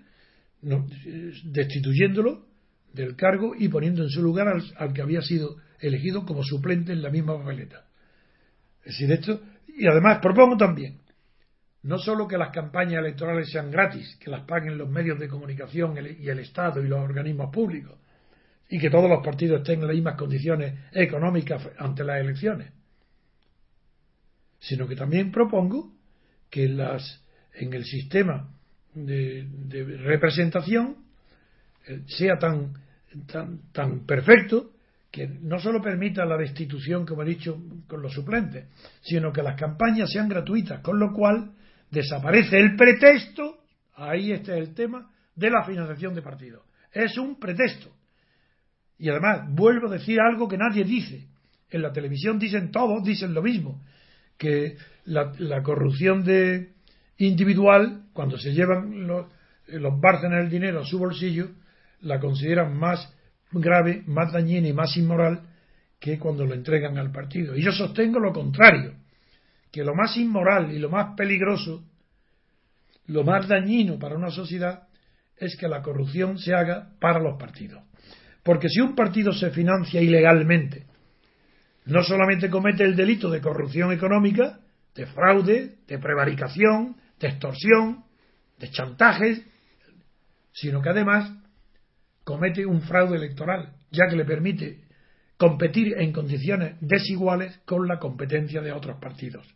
[1.43, 2.45] destituyéndolo
[2.93, 7.01] del cargo y poniendo en su lugar al, que había sido elegido como suplente en
[7.01, 7.85] la misma papeleta.
[8.83, 11.01] Es decir, esto, y además propongo también
[11.83, 15.95] no solo que las campañas electorales sean gratis, que las paguen los medios de comunicación
[15.97, 17.97] y el Estado y los organismos públicos,
[18.69, 22.71] y que todos los partidos estén en las mismas condiciones económicas ante las elecciones,
[24.59, 25.91] sino que también propongo
[26.49, 27.23] que las,
[27.53, 28.53] en el sistema
[28.93, 29.47] de,
[30.03, 30.97] representación
[31.87, 32.73] eh, sea tan,
[33.27, 34.71] tan, tan perfecto
[35.11, 38.67] que no solo permita la destitución, como he dicho, con los suplentes,
[39.01, 41.51] sino que las campañas sean gratuitas, con lo cual
[41.89, 43.59] desaparece el pretexto,
[43.95, 46.63] ahí está el tema, de la financiación de partidos.
[46.93, 47.89] Es un pretexto.
[48.97, 51.27] Y además, vuelvo a decir algo que nadie dice.
[51.69, 53.81] En la televisión dicen todos, dicen lo mismo,
[54.37, 56.73] que la, corrupción de
[57.17, 59.25] individual, cuando se llevan los,
[59.67, 59.93] los
[60.23, 61.49] el dinero a su bolsillo,
[62.01, 63.13] la consideran más
[63.51, 65.41] grave, más dañina y más inmoral
[65.99, 67.55] que cuando lo entregan al partido.
[67.55, 68.95] Y yo sostengo lo contrario
[69.71, 71.83] que lo más inmoral y lo más peligroso,
[73.07, 74.87] lo más dañino para una sociedad,
[75.37, 77.81] es que la corrupción se haga para los partidos.
[78.43, 80.85] Porque si un partido se financia ilegalmente,
[81.85, 84.59] no solamente comete el delito de corrupción económica,
[84.93, 88.03] de fraude, de prevaricación, de extorsión,
[88.59, 89.41] de chantajes,
[90.51, 91.31] sino que además
[92.23, 94.81] comete un fraude electoral, ya que le permite
[95.37, 99.47] competir en condiciones desiguales con la competencia de otros partidos.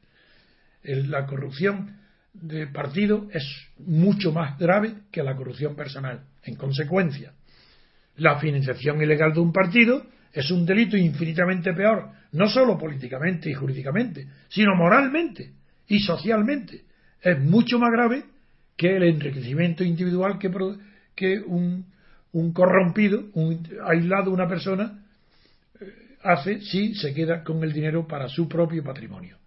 [0.84, 1.98] La corrupción
[2.34, 3.46] de partido es
[3.78, 6.26] mucho más grave que la corrupción personal.
[6.44, 7.34] En consecuencia,
[8.18, 13.54] la financiación ilegal de un partido es un delito infinitamente peor, no solo políticamente y
[13.54, 15.54] jurídicamente, sino moralmente
[15.88, 16.84] y socialmente.
[17.22, 18.26] Es mucho más grave
[18.76, 20.52] que el enriquecimiento individual que,
[21.16, 21.86] que un,
[22.36, 25.00] un corrompido, un aislado, una persona,
[25.80, 29.38] eh, hace si se queda con el dinero para su propio patrimonio.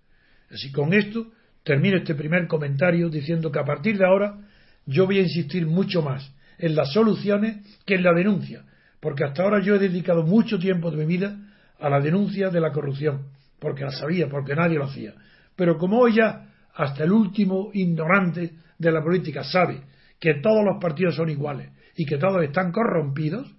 [0.50, 1.26] Así con esto
[1.62, 4.38] termino este primer comentario diciendo que a partir de ahora
[4.86, 8.64] yo voy a insistir mucho más en las soluciones que en la denuncia,
[9.00, 11.36] porque hasta ahora yo he dedicado mucho tiempo de mi vida
[11.78, 13.26] a la denuncia de la corrupción,
[13.58, 15.12] porque la sabía, porque nadie lo hacía.
[15.56, 19.82] Pero como hoy ya hasta el último ignorante de la política sabe
[20.18, 21.68] que todos los partidos son iguales
[21.98, 23.52] y que todos están corrompidos,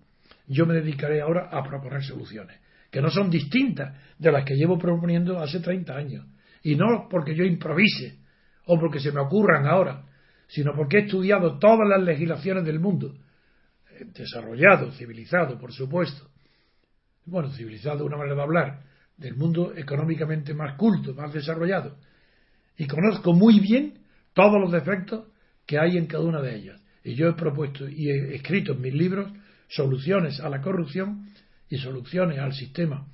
[0.48, 2.58] yo me dedicaré ahora a proponer soluciones,
[2.90, 6.26] que no son distintas de las que llevo proponiendo hace 30 años.
[6.64, 8.18] Y no porque yo improvise
[8.66, 10.06] o porque se me ocurran ahora,
[10.48, 13.14] sino porque he estudiado todas las legislaciones del mundo,
[13.92, 16.30] eh, desarrollado, civilizado, por supuesto.
[17.26, 18.84] Bueno, civilizado una manera de hablar,
[19.18, 21.98] del mundo económicamente más culto, más desarrollado.
[22.78, 23.96] Y conozco muy bien
[24.32, 25.28] todos los defectos
[25.66, 26.79] que hay en cada una de ellas.
[27.04, 29.32] Y yo he propuesto y he escrito en mis libros
[29.68, 31.28] soluciones a la corrupción
[31.70, 33.08] y soluciones al sistema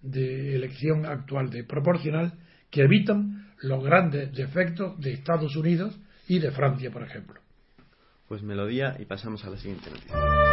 [0.00, 2.34] de elección actual de proporcional
[2.70, 7.40] que evitan los grandes defectos de Estados Unidos y de Francia, por ejemplo.
[8.28, 10.47] Pues melodía y pasamos a la siguiente noticia.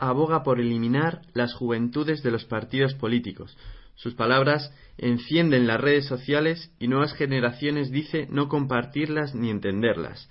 [0.00, 3.56] Aboga por eliminar las juventudes de los partidos políticos.
[3.94, 10.28] Sus palabras encienden las redes sociales y nuevas generaciones dice no compartirlas ni entenderlas.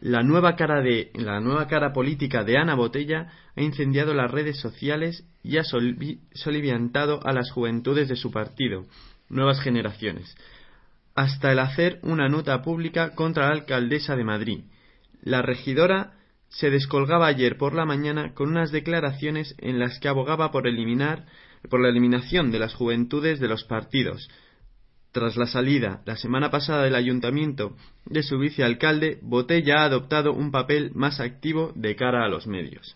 [0.00, 4.58] La nueva cara de la nueva cara política de Ana Botella ha incendiado las redes
[4.60, 8.84] sociales y ha soliviantado a las juventudes de su partido,
[9.28, 10.34] nuevas generaciones,
[11.14, 14.64] hasta el hacer una nota pública contra la alcaldesa de Madrid.
[15.22, 16.15] La regidora
[16.48, 21.26] se descolgaba ayer por la mañana con unas declaraciones en las que abogaba por eliminar
[21.68, 24.28] por la eliminación de las juventudes de los partidos.
[25.12, 30.50] Tras la salida la semana pasada del ayuntamiento de su vicealcalde, Botella ha adoptado un
[30.50, 32.94] papel más activo de cara a los medios.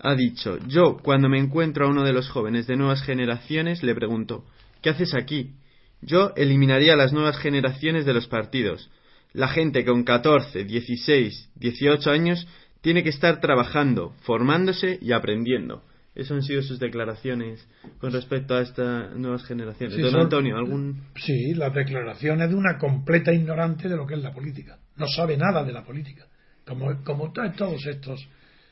[0.00, 3.94] Ha dicho, yo cuando me encuentro a uno de los jóvenes de nuevas generaciones le
[3.94, 4.44] pregunto,
[4.82, 5.54] ¿qué haces aquí?
[6.02, 8.90] Yo eliminaría las nuevas generaciones de los partidos.
[9.32, 12.46] La gente con 14, 16, 18 años
[12.80, 15.82] tiene que estar trabajando, formándose y aprendiendo.
[16.16, 17.68] Esas han sido sus declaraciones
[17.98, 19.98] con respecto a estas nuevas generaciones.
[19.98, 21.02] Don Antonio, ¿algún...?
[21.14, 24.78] Sí, las declaraciones de una completa ignorante de lo que es la política.
[24.96, 26.24] No sabe nada de la política.
[26.64, 28.26] Como, como todos estos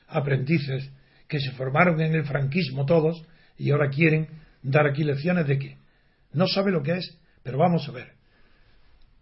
[0.08, 0.90] aprendices
[1.28, 3.22] que se formaron en el franquismo todos
[3.58, 4.26] y ahora quieren
[4.62, 5.76] dar aquí lecciones de qué.
[6.32, 8.12] No sabe lo que es, pero vamos a ver.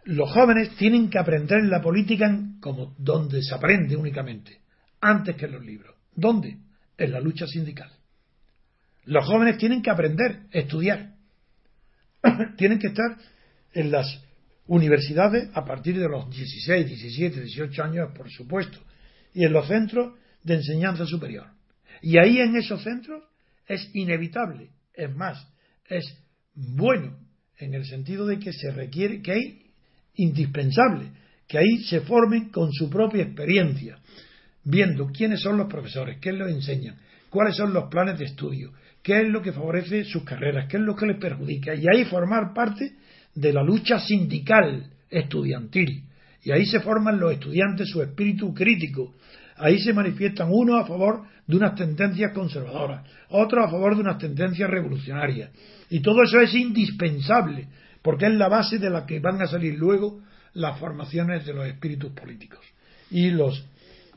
[0.05, 4.62] Los jóvenes tienen que aprender la política como donde se aprende únicamente
[5.03, 5.95] antes que en los libros.
[6.15, 6.57] ¿Dónde?
[6.97, 7.91] En la lucha sindical.
[9.05, 11.15] Los jóvenes tienen que aprender, estudiar.
[12.57, 13.19] tienen que estar
[13.75, 14.23] en las
[14.67, 18.79] universidades a partir de los 16, 17, 18 años, por supuesto,
[19.35, 21.49] y en los centros de enseñanza superior.
[22.01, 23.25] Y ahí en esos centros
[23.67, 25.47] es inevitable, es más,
[25.89, 26.05] es
[26.55, 27.19] bueno
[27.59, 29.71] en el sentido de que se requiere, que hay
[30.15, 31.11] indispensable,
[31.49, 33.99] que ahí se formen con su propia experiencia,
[34.65, 36.97] viendo quiénes son los profesores, qué les enseñan,
[37.31, 40.83] cuáles son los planes de estudio, qué es lo que favorece sus carreras, qué es
[40.83, 42.93] lo que les perjudica, y ahí formar parte
[43.35, 46.05] de la lucha sindical estudiantil.
[46.45, 49.15] Y ahí se forman los estudiantes su espíritu crítico.
[49.57, 54.19] Ahí se manifiestan unos a favor de unas tendencias conservadoras, otros a favor de unas
[54.19, 55.51] tendencias revolucionarias.
[55.91, 57.69] Y todo eso es indispensable,
[58.03, 60.21] porque es la base de la que van a salir luego
[60.55, 62.61] las formaciones de los espíritus políticos.
[63.11, 63.65] Y los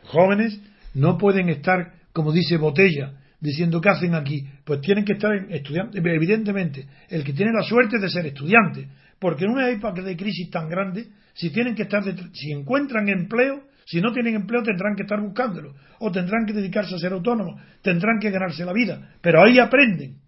[0.07, 0.59] jóvenes
[0.93, 4.47] no pueden estar, como dice Botella, diciendo ¿qué hacen aquí?
[4.63, 5.97] Pues tienen que estar estudiando.
[5.97, 8.87] Evidentemente, el que tiene la suerte de ser estudiante,
[9.19, 12.03] porque en una época de crisis tan grande, si tienen que estar,
[12.33, 16.95] si encuentran empleo, si no tienen empleo tendrán que estar buscándolo, o tendrán que dedicarse
[16.95, 20.19] a ser autónomos, tendrán que ganarse la vida, pero ahí aprenden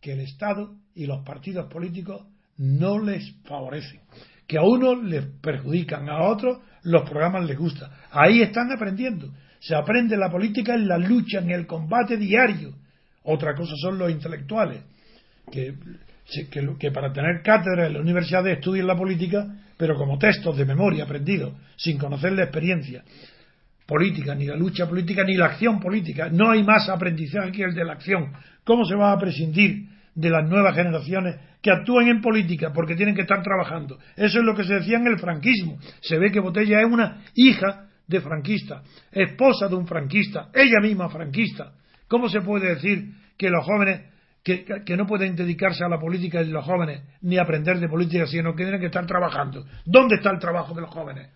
[0.00, 2.26] que el Estado y los partidos políticos
[2.58, 4.00] no les favorecen,
[4.46, 7.90] que a unos les perjudican, a otros los programas les gustan.
[8.10, 9.30] Ahí están aprendiendo.
[9.60, 12.74] Se aprende la política en la lucha, en el combate diario.
[13.24, 14.82] Otra cosa son los intelectuales,
[15.50, 15.74] que,
[16.78, 21.04] que, para tener cátedra en la universidad estudian la política, pero como textos de memoria
[21.04, 23.04] aprendidos, sin conocer la experiencia
[23.86, 26.28] política, ni la lucha política, ni la acción política.
[26.30, 28.32] No hay más aprendizaje que el de la acción.
[28.64, 33.14] ¿Cómo se va a prescindir de las nuevas generaciones que actúen en política porque tienen
[33.14, 33.98] que estar trabajando?
[34.16, 35.78] Eso es lo que se decía en el franquismo.
[36.00, 41.08] Se ve que Botella es una hija de franquista, esposa de un franquista, ella misma
[41.08, 41.72] franquista.
[42.08, 44.12] ¿Cómo se puede decir que los jóvenes
[44.42, 48.56] que, no pueden dedicarse a la política y los jóvenes ni aprender de política, sino
[48.56, 49.64] que tienen que estar trabajando?
[49.84, 51.30] ¿Dónde está el trabajo de los jóvenes?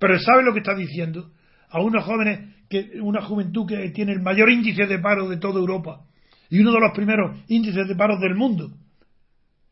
[0.00, 1.30] Pero ¿sabe lo que está diciendo?
[1.68, 5.60] A unos jóvenes, que, una juventud que tiene el mayor índice de paro de toda
[5.60, 6.00] Europa
[6.54, 8.70] y uno de los primeros índices de paro del mundo,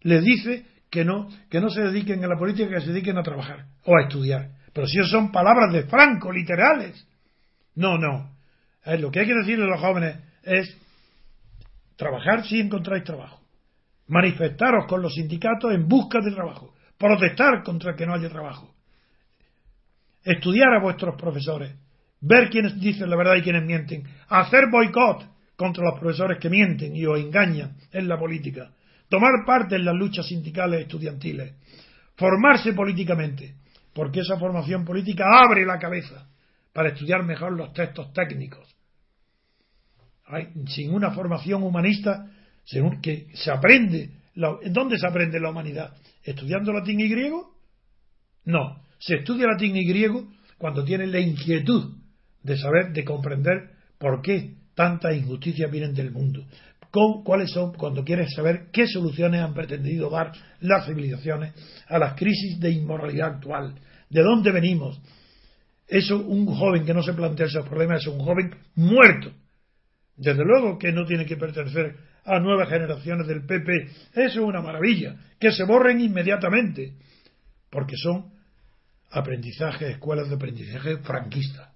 [0.01, 3.23] les dice que no, que no se dediquen a la política, que se dediquen a
[3.23, 4.49] trabajar o a estudiar.
[4.73, 7.07] Pero si eso son palabras de Franco, literales.
[7.77, 8.35] No, no.
[8.99, 10.77] lo que hay que decirle a los jóvenes es
[11.95, 13.41] trabajar si encontráis trabajo.
[14.09, 16.75] Manifestaros con los sindicatos en busca de trabajo.
[16.99, 18.75] Protestar contra que no haya trabajo.
[20.25, 21.77] Estudiar a vuestros profesores.
[22.21, 24.03] Ver quiénes dicen la verdad y quiénes mienten.
[24.29, 25.32] Hacer boicot
[25.63, 28.73] contra los profesores que mienten y os engañan en la política.
[29.09, 31.55] Tomar parte en las luchas sindicales estudiantiles.
[32.17, 33.55] Formarse políticamente
[33.95, 36.29] porque esa formación política abre la cabeza
[36.73, 38.69] para estudiar mejor los textos técnicos.
[40.67, 42.27] sin una formación humanista,
[43.01, 45.95] que se aprende, ¿en dónde se aprende la humanidad?
[46.25, 47.55] ¿Estudiando latín y griego?
[48.47, 50.27] No, se estudia latín y griego
[50.59, 51.99] cuando tiene la inquietud
[52.43, 56.45] de saber, de comprender por qué tantas injusticias vienen del mundo,
[56.91, 61.55] cuáles son, cuando quieres saber qué soluciones han pretendido dar las civilizaciones
[61.87, 63.77] a las crisis de inmoralidad actual,
[64.11, 65.01] de dónde venimos.
[65.87, 69.31] Eso, un joven que no se plantea esos problemas es un joven muerto.
[70.17, 73.85] Desde luego que no tiene que pertenecer a nuevas generaciones del PP.
[74.15, 75.15] Eso es una maravilla.
[75.39, 76.95] Que se borren inmediatamente.
[77.71, 78.33] Porque son
[79.11, 81.71] aprendizajes, escuelas de aprendizaje franquistas.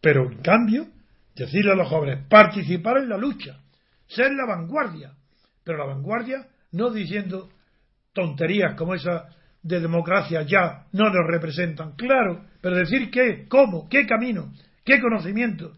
[0.00, 0.88] Pero en cambio,
[1.34, 3.60] decirle a los jóvenes, participar en la lucha,
[4.06, 5.12] ser la vanguardia,
[5.64, 7.50] pero la vanguardia no diciendo
[8.12, 9.28] tonterías como esa
[9.62, 14.52] de democracia ya no nos representan, claro, pero decir qué, cómo, qué camino,
[14.84, 15.72] qué conocimiento,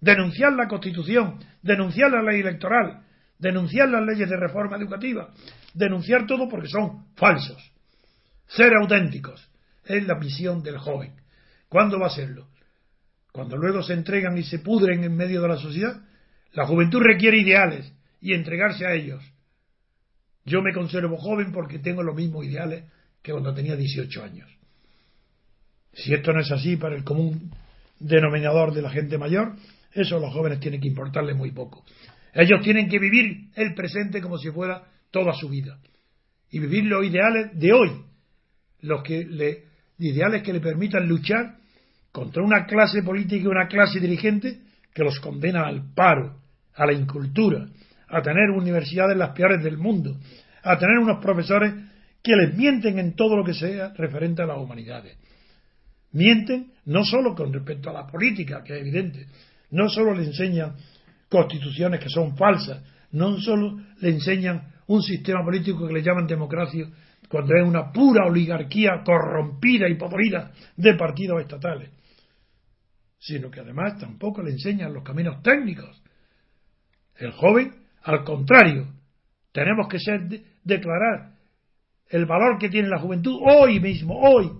[0.00, 3.02] denunciar la Constitución, denunciar la ley electoral,
[3.38, 5.30] denunciar las leyes de reforma educativa,
[5.74, 7.72] denunciar todo porque son falsos.
[8.46, 9.50] Ser auténticos
[9.84, 11.14] es la misión del joven.
[11.68, 12.48] ¿Cuándo va a serlo?
[13.34, 16.00] Cuando luego se entregan y se pudren en medio de la sociedad,
[16.52, 19.24] la juventud requiere ideales y entregarse a ellos.
[20.44, 22.84] Yo me conservo joven porque tengo los mismos ideales
[23.22, 24.48] que cuando tenía 18 años.
[25.94, 27.50] Si esto no es así para el común
[27.98, 29.56] denominador de la gente mayor,
[29.92, 31.84] eso a los jóvenes tiene que importarle muy poco.
[32.34, 35.80] Ellos tienen que vivir el presente como si fuera toda su vida
[36.52, 37.90] y vivir los ideales de hoy,
[38.82, 39.64] los que le,
[39.98, 41.63] ideales que le permitan luchar
[42.14, 44.60] contra una clase política y una clase dirigente
[44.94, 46.36] que los condena al paro,
[46.76, 47.66] a la incultura,
[48.06, 50.16] a tener universidades las peores del mundo,
[50.62, 51.74] a tener unos profesores
[52.22, 55.18] que les mienten en todo lo que sea referente a las humanidades.
[56.12, 59.26] Mienten no solo con respecto a la política, que es evidente,
[59.72, 60.76] no solo le enseñan
[61.28, 66.86] constituciones que son falsas, no solo le enseñan un sistema político que le llaman democracia,
[67.28, 71.90] cuando es una pura oligarquía corrompida y podrida de partidos estatales,
[73.24, 76.02] sino que además tampoco le enseñan los caminos técnicos
[77.16, 77.72] el joven,
[78.02, 78.88] al contrario,
[79.52, 80.28] tenemos que ser,
[80.64, 81.32] declarar
[82.08, 84.50] el valor que tiene la juventud hoy mismo, hoy,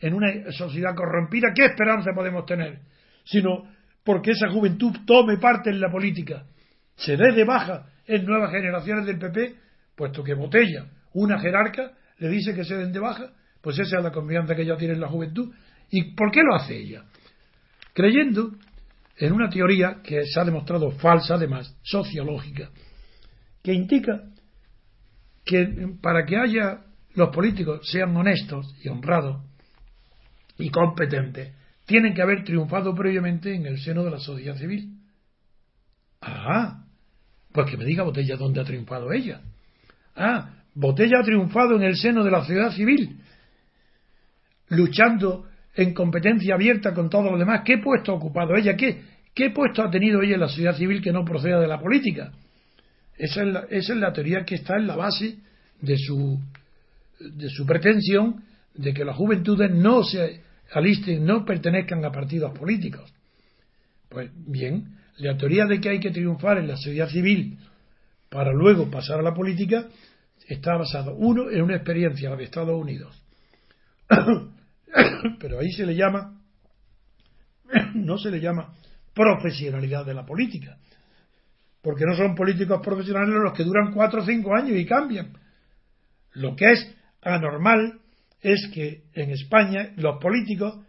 [0.00, 2.80] en una sociedad corrompida, ¿qué esperanza podemos tener?
[3.24, 3.64] Sino
[4.04, 6.44] porque esa juventud tome parte en la política,
[6.96, 9.54] se dé de baja en nuevas generaciones del PP,
[9.94, 13.30] puesto que Botella, una jerarca, le dice que se den de baja,
[13.62, 15.52] pues esa es la confianza que ella tiene en la juventud.
[15.90, 17.04] ¿Y por qué lo hace ella?
[17.92, 18.52] Creyendo
[19.16, 22.70] en una teoría que se ha demostrado falsa, además, sociológica,
[23.62, 24.22] que indica
[25.44, 26.84] que para que haya
[27.14, 29.42] los políticos sean honestos y honrados
[30.58, 31.54] y competentes,
[31.86, 34.96] tienen que haber triunfado previamente en el seno de la sociedad civil.
[36.20, 36.84] Ah,
[37.52, 39.42] pues que me diga Botella dónde ha triunfado ella.
[40.14, 43.20] Ah, Botella ha triunfado en el seno de la sociedad civil,
[44.68, 45.49] luchando
[45.82, 47.62] en competencia abierta con todos los demás.
[47.64, 48.76] ¿Qué puesto ha ocupado ella?
[48.76, 49.02] ¿Qué,
[49.34, 52.32] qué puesto ha tenido ella en la sociedad civil que no proceda de la política?
[53.16, 55.38] Esa es la, esa es la teoría que está en la base
[55.80, 56.38] de su,
[57.18, 60.40] de su pretensión de que las juventudes no se
[60.72, 63.12] alisten, no pertenezcan a partidos políticos.
[64.08, 67.58] Pues bien, la teoría de que hay que triunfar en la sociedad civil
[68.28, 69.86] para luego pasar a la política
[70.46, 73.22] está basada, uno, en una experiencia de Estados Unidos.
[75.40, 76.40] Pero ahí se le llama,
[77.94, 78.74] no se le llama
[79.14, 80.78] profesionalidad de la política,
[81.82, 85.32] porque no son políticos profesionales los que duran cuatro o cinco años y cambian.
[86.32, 88.00] Lo que es anormal
[88.40, 90.84] es que en España los políticos,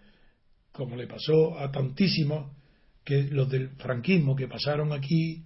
[0.71, 2.51] como le pasó a tantísimos,
[3.03, 5.43] que los del franquismo que pasaron aquí,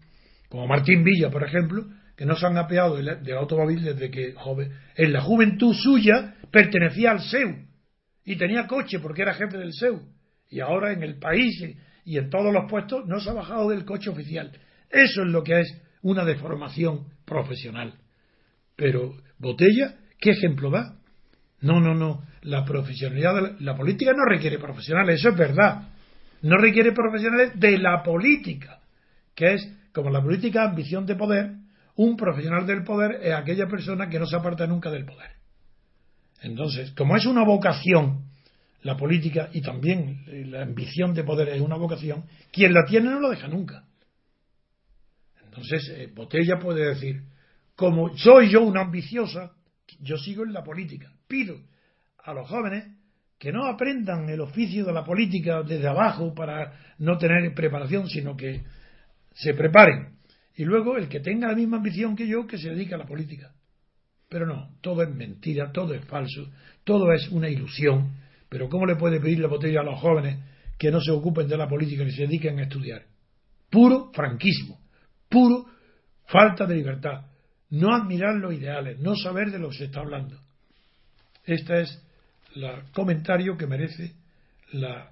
[0.49, 1.85] como Martín Villa, por ejemplo,
[2.15, 7.11] que no se han apeado del, automóvil desde que joven, en la juventud suya pertenecía
[7.11, 7.65] al SEU
[8.25, 10.01] y tenía coche porque era jefe del SEU.
[10.49, 11.63] Y ahora en el país
[12.03, 14.51] y en todos los puestos no se ha bajado del coche oficial.
[14.89, 17.93] Eso es lo que es una deformación profesional.
[18.75, 20.97] Pero Botella, ¿qué ejemplo da?
[21.61, 22.23] No, no, no.
[22.41, 25.89] La profesionalidad de la, la política no requiere profesionales, eso es verdad.
[26.41, 28.79] No requiere profesionales de la política,
[29.33, 31.53] que es como la política ambición de poder,
[31.95, 35.31] un profesional del poder es aquella persona que no se aparta nunca del poder.
[36.45, 38.25] Entonces, como es una vocación,
[38.83, 43.19] la política y también la ambición de poder es una vocación, quien la tiene no
[43.19, 43.85] lo deja nunca.
[45.43, 47.23] Entonces, eh, Botella puede decir,
[47.75, 49.53] como soy yo una ambiciosa,
[49.99, 51.11] yo sigo en la política.
[51.27, 51.57] Pido
[52.23, 52.93] a los jóvenes
[53.39, 58.37] que no aprendan el oficio de la política desde abajo para no tener preparación, sino
[58.37, 58.61] que
[59.33, 60.19] se preparen.
[60.55, 63.07] Y luego el que tenga la misma ambición que yo, que se dedique a la
[63.07, 63.51] política.
[64.29, 66.49] Pero no, todo es mentira, todo es falso,
[66.83, 68.11] todo es una ilusión.
[68.49, 70.39] Pero ¿cómo le puede pedir la botella a los jóvenes
[70.77, 73.05] que no se ocupen de la política y se dediquen a estudiar?
[73.69, 74.79] Puro franquismo,
[75.29, 75.65] puro
[76.27, 77.25] falta de libertad,
[77.69, 80.39] no admirar los ideales, no saber de lo que se está hablando.
[81.43, 82.01] Este es
[82.55, 84.15] el comentario que merece
[84.71, 85.11] la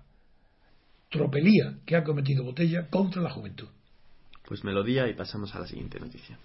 [1.09, 3.67] tropelía que ha cometido Botella contra la juventud.
[4.45, 6.37] Pues melodía y pasamos a la siguiente noticia.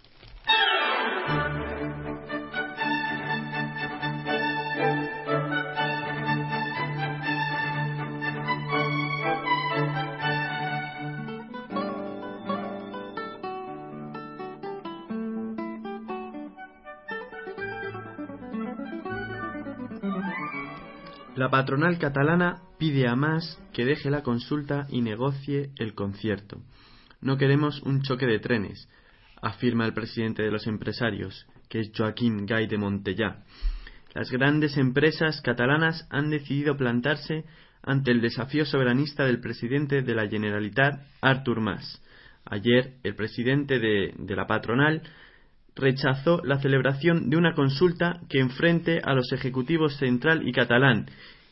[21.49, 26.61] La patronal catalana pide a más que deje la consulta y negocie el concierto.
[27.23, 28.87] No queremos un choque de trenes,
[29.41, 33.45] afirma el presidente de los empresarios, que es Joaquín Gay de Montellá.
[34.13, 37.47] Las grandes empresas catalanas han decidido plantarse
[37.83, 42.05] ante el desafío soberanista del presidente de la Generalitat, Artur Mas.
[42.45, 45.01] Ayer, el presidente de, de la patronal
[45.75, 51.07] rechazó la celebración de una consulta que enfrente a los ejecutivos central y catalán,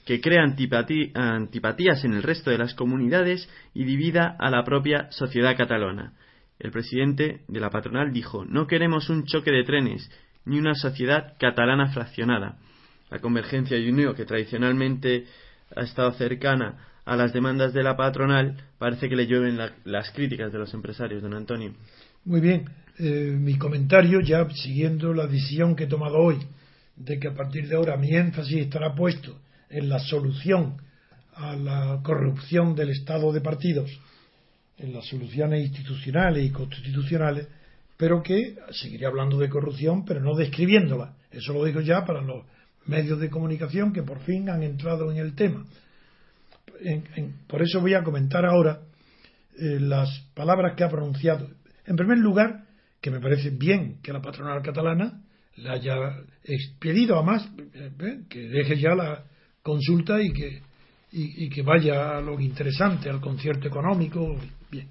[0.07, 5.57] que crea antipatías en el resto de las comunidades y divida a la propia sociedad
[5.57, 6.13] catalana.
[6.61, 10.09] El presidente de la patronal dijo No queremos un choque de trenes,
[10.45, 12.57] ni una sociedad catalana fraccionada.
[13.11, 15.27] La convergencia y unión, que tradicionalmente
[15.75, 20.53] ha estado cercana a las demandas de la patronal, parece que le llueven las críticas
[20.53, 21.73] de los empresarios, don Antonio.
[22.25, 22.65] Muy bien,
[23.01, 26.39] eh, mi comentario, ya siguiendo la decisión que he tomado hoy,
[26.95, 29.37] de que a partir de ahora mi énfasis estará puesto
[29.71, 30.77] en la solución
[31.35, 33.91] a la corrupción del Estado de partidos,
[34.79, 37.49] en las soluciones institucionales y constitucionales,
[37.97, 41.15] pero que seguiré hablando de corrupción, pero no describiéndola.
[41.31, 42.45] Eso lo digo ya para los
[42.87, 45.65] medios de comunicación que por fin han entrado en el tema.
[47.47, 48.81] por eso voy a comentar ahora
[49.59, 51.49] eh, las palabras que ha pronunciado.
[51.87, 52.65] En primer lugar,
[53.01, 55.23] que me parece bien que la patronal catalana
[55.57, 55.95] le haya
[56.45, 59.25] expedido a más, eh, que deje ya la
[59.67, 60.63] consulta y que,
[61.11, 64.39] y, que vaya a lo interesante, al concierto económico.
[64.71, 64.87] Bien.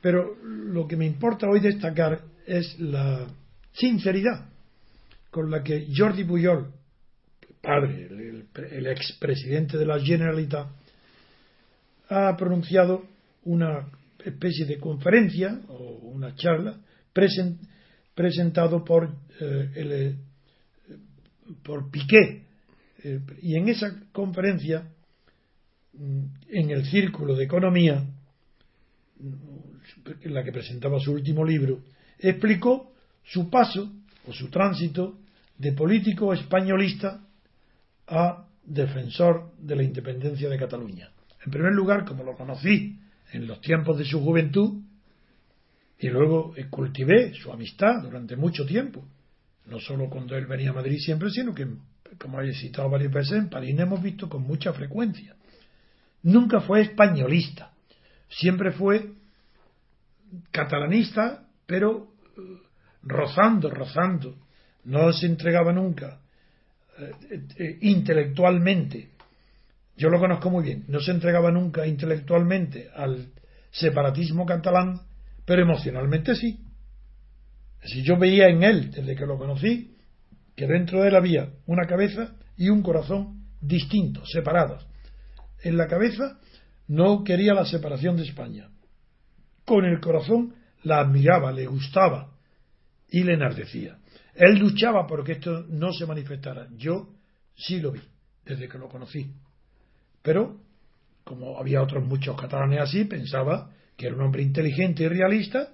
[0.00, 3.28] Pero lo que me importa hoy destacar es la
[3.72, 4.48] sinceridad
[5.30, 6.72] con la que Jordi Pujol,
[7.62, 8.08] padre,
[8.72, 10.66] el, expresidente de la Generalitat,
[12.08, 13.04] ha pronunciado
[13.44, 13.88] una
[14.24, 16.76] especie de conferencia o una charla
[18.14, 20.16] presentado por eh, el
[21.62, 22.45] por Piqué.
[23.42, 24.88] Y en esa conferencia,
[25.92, 28.04] mm, en el Círculo de Economía,
[30.20, 31.82] en la que presentaba su último libro,
[32.18, 32.92] explicó
[33.24, 33.92] su paso
[34.26, 35.18] o su tránsito
[35.58, 37.24] de político españolista
[38.06, 41.10] a defensor de la independencia de Cataluña.
[41.44, 42.98] En primer lugar, como lo conocí
[43.32, 44.82] en los tiempos de su juventud,
[45.98, 49.04] y luego cultivé su amistad durante mucho tiempo,
[49.66, 51.66] no solo cuando él venía a Madrid siempre, sino que,
[52.18, 55.34] como he citado varias veces, en París hemos visto con mucha frecuencia.
[56.22, 57.72] Nunca fue españolista,
[58.28, 59.12] siempre fue
[60.50, 62.40] catalanista, pero eh,
[63.02, 64.36] rozando, rozando.
[64.84, 66.20] No se entregaba nunca
[66.98, 67.12] eh,
[67.58, 69.10] eh, intelectualmente.
[69.96, 70.84] Yo lo conozco muy bien.
[70.88, 73.32] No se entregaba nunca intelectualmente al
[73.70, 75.00] separatismo catalán,
[75.44, 76.60] pero emocionalmente sí.
[77.84, 79.95] Si yo veía en él, desde que lo conocí,
[80.56, 84.86] que dentro de él había una cabeza y un corazón distintos, separados.
[85.62, 86.38] En la cabeza
[86.88, 88.70] no quería la separación de España.
[89.64, 92.32] Con el corazón la admiraba, le gustaba
[93.08, 93.98] y le enardecía.
[94.34, 96.68] Él luchaba porque esto no se manifestara.
[96.76, 97.08] Yo
[97.54, 98.00] sí lo vi,
[98.44, 99.30] desde que lo conocí.
[100.22, 100.60] Pero,
[101.24, 105.70] como había otros muchos catalanes así, pensaba que era un hombre inteligente y realista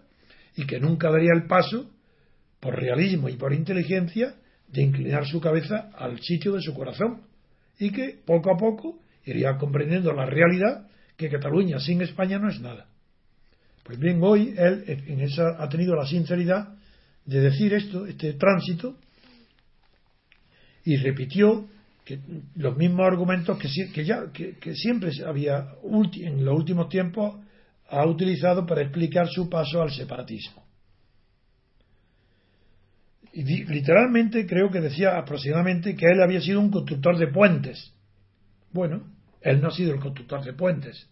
[0.56, 1.90] y que nunca daría el paso,
[2.60, 4.36] por realismo y por inteligencia,
[4.72, 7.22] de inclinar su cabeza al sitio de su corazón
[7.78, 12.60] y que poco a poco iría comprendiendo la realidad que Cataluña sin España no es
[12.60, 12.86] nada.
[13.84, 16.74] Pues bien, hoy él en esa, ha tenido la sinceridad
[17.24, 18.96] de decir esto, este tránsito,
[20.84, 21.68] y repitió
[22.56, 27.40] los mismos argumentos que, que ya que, siempre había en los últimos tiempos
[27.88, 30.61] ha utilizado para explicar su paso al separatismo.
[33.32, 37.94] Y literalmente creo que decía aproximadamente que él había sido un constructor de puentes.
[38.72, 39.04] Bueno,
[39.40, 41.08] él no ha sido el constructor de puentes,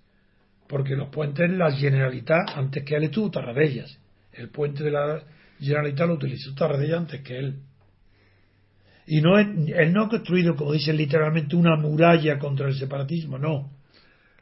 [0.69, 3.99] porque los puentes la Generalitat antes que él estuvo Tarradellas.
[4.33, 5.23] El puente de la
[5.59, 7.61] Generalitat lo utilizó Tarradella antes que él.
[9.07, 13.73] Y no, él no ha construido, como dicen literalmente, una muralla contra el separatismo, no.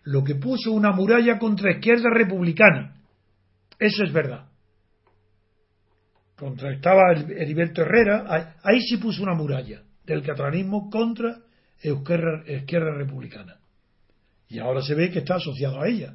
[0.03, 2.97] Lo que puso una muralla contra izquierda republicana.
[3.79, 4.49] Eso es verdad.
[6.39, 11.37] Contra estaba Heriberto Herrera, ahí sí puso una muralla del catalanismo contra
[11.83, 13.57] izquierda, izquierda republicana.
[14.49, 16.15] Y ahora se ve que está asociado a ella.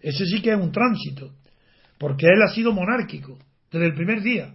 [0.00, 1.34] Ese sí que es un tránsito,
[1.98, 3.36] porque él ha sido monárquico
[3.70, 4.54] desde el primer día.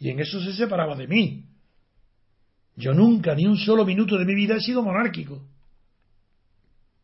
[0.00, 1.44] Y en eso se separaba de mí.
[2.74, 5.46] Yo nunca, ni un solo minuto de mi vida he sido monárquico.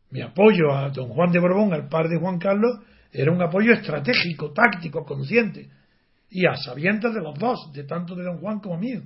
[0.09, 2.79] Mi apoyo a don Juan de Borbón, al padre de Juan Carlos,
[3.11, 5.69] era un apoyo estratégico, táctico, consciente.
[6.29, 9.01] Y a sabiendas de los dos, de tanto de don Juan como mío.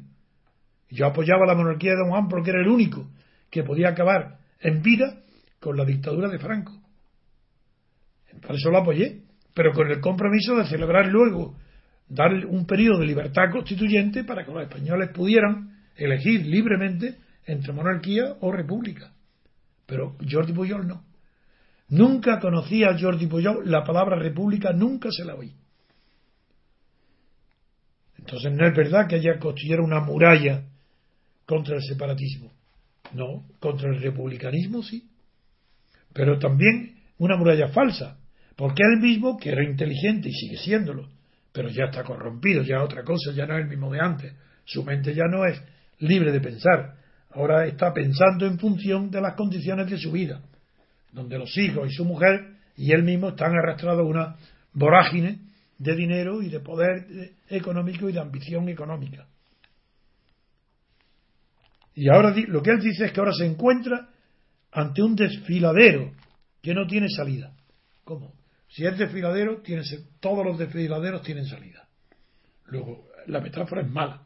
[0.90, 3.08] Yo apoyaba la monarquía de don Juan porque era el único
[3.50, 5.22] que podía acabar en vida
[5.60, 6.74] con la dictadura de Franco.
[8.42, 9.22] Por eso lo apoyé,
[9.54, 11.56] pero con el compromiso de celebrar luego
[12.08, 18.36] dar un periodo de libertad constituyente para que los españoles pudieran elegir libremente entre monarquía
[18.42, 19.14] o república.
[19.86, 21.04] Pero Jordi Pujol no.
[21.90, 25.54] Nunca conocía a Jordi Pujol la palabra república, nunca se la oí.
[28.22, 30.64] Entonces no es verdad que ella construyera una muralla
[31.46, 32.52] contra el separatismo.
[33.14, 35.10] No, contra el republicanismo sí.
[36.14, 38.18] Pero también una muralla falsa,
[38.56, 41.10] porque él mismo, que era inteligente y sigue siéndolo,
[41.52, 44.34] pero ya está corrompido, ya otra cosa, ya no es el mismo de antes.
[44.66, 45.62] Su mente ya no es
[46.00, 46.96] libre de pensar,
[47.32, 50.42] ahora está pensando en función de las condiciones de su vida,
[51.12, 54.36] donde los hijos y su mujer y él mismo están arrastrados a una
[54.74, 55.40] vorágine
[55.82, 59.28] de dinero y de poder económico y de ambición económica.
[61.96, 64.10] Y ahora lo que él dice es que ahora se encuentra
[64.72, 66.14] ante un desfiladero
[66.62, 67.56] que no tiene salida.
[68.04, 68.36] ¿Cómo?
[68.70, 69.82] Si es desfiladero, tiene,
[70.20, 71.88] todos los desfiladeros tienen salida.
[72.66, 74.24] Luego, la metáfora es mala.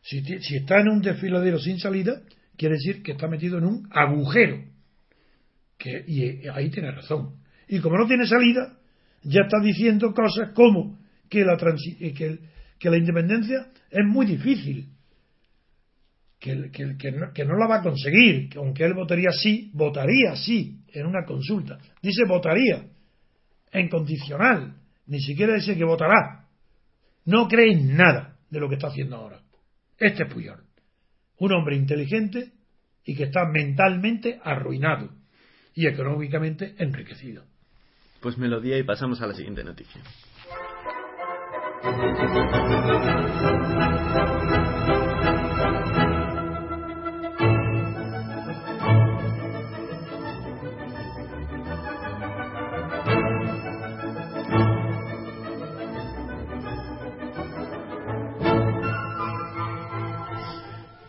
[0.00, 2.22] Si, si está en un desfiladero sin salida,
[2.56, 4.64] quiere decir que está metido en un agujero.
[5.76, 7.36] Que, y ahí tiene razón.
[7.68, 8.78] Y como no tiene salida,
[9.22, 10.98] ya está diciendo cosas como
[11.28, 14.88] que la, eh, independencia es muy difícil,
[16.38, 20.82] que, no, que, no, la va a conseguir, que aunque él votaría sí, votaría sí
[20.88, 21.78] en una consulta.
[22.02, 22.84] Dice votaría,
[23.70, 24.74] en condicional,
[25.06, 26.48] ni siquiera dice que votará.
[27.24, 29.40] No cree en nada de lo que está haciendo ahora.
[29.98, 30.64] Este es Puyol,
[31.38, 32.50] un hombre inteligente
[33.04, 35.10] y que está mentalmente arruinado
[35.74, 37.44] y económicamente enriquecido.
[38.22, 40.00] Pues melodía y pasamos a la siguiente noticia.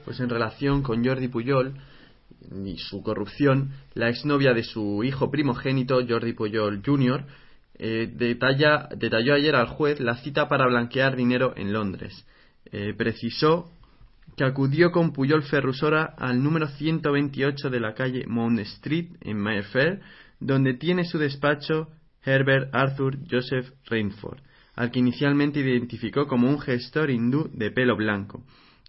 [0.04, 1.76] Pues en relación con Jordi Puyol,
[2.66, 7.26] y su corrupción, la exnovia de su hijo primogénito, Jordi Puyol Jr.,
[7.76, 12.26] eh, detalla, detalló ayer al juez la cita para blanquear dinero en Londres.
[12.72, 13.72] Eh, precisó
[14.38, 20.02] que acudió con Puyol Ferrusora al número 128 de la calle Mount Street en Mayfair,
[20.40, 21.90] donde tiene su despacho
[22.24, 24.40] Herbert Arthur Joseph Rainford,
[24.76, 28.44] al que inicialmente identificó como un gestor hindú de pelo blanco.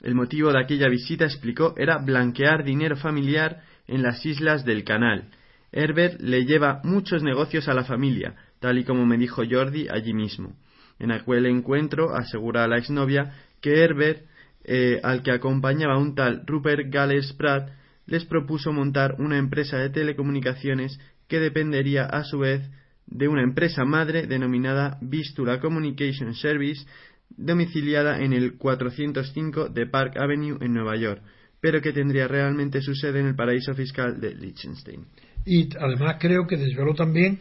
[0.05, 5.31] El motivo de aquella visita, explicó, era blanquear dinero familiar en las islas del canal.
[5.73, 10.13] Herbert le lleva muchos negocios a la familia, tal y como me dijo Jordi allí
[10.13, 10.59] mismo.
[10.99, 13.33] En aquel encuentro asegura a la exnovia
[13.63, 14.27] que Herbert
[14.65, 17.71] eh, al que acompañaba un tal Rupert Gales Pratt,
[18.05, 22.61] les propuso montar una empresa de telecomunicaciones que dependería a su vez
[23.07, 26.87] de una empresa madre denominada Vistula Communication Service,
[27.37, 31.22] domiciliada en el 405 de Park Avenue en Nueva York,
[31.61, 35.07] pero que tendría realmente su sede en el paraíso fiscal de Liechtenstein.
[35.47, 37.39] Y además creo que desveló también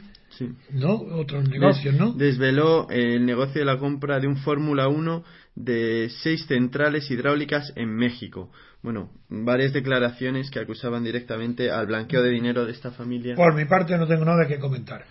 [0.71, 0.95] ¿no?
[0.95, 2.13] otros negocios, ¿no?
[2.13, 5.23] Desveló el negocio de la compra de un Fórmula 1
[5.55, 8.51] de seis centrales hidráulicas en México.
[8.81, 13.35] Bueno, varias declaraciones que acusaban directamente al blanqueo de dinero de esta familia.
[13.35, 15.05] Por mi parte no tengo nada que comentar.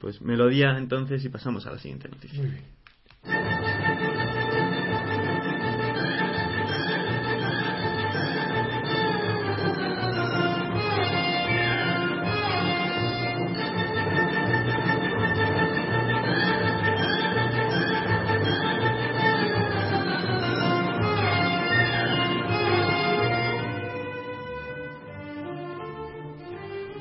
[0.00, 2.38] Pues melodía entonces y pasamos a la siguiente noticia.
[2.38, 3.57] Muy bien.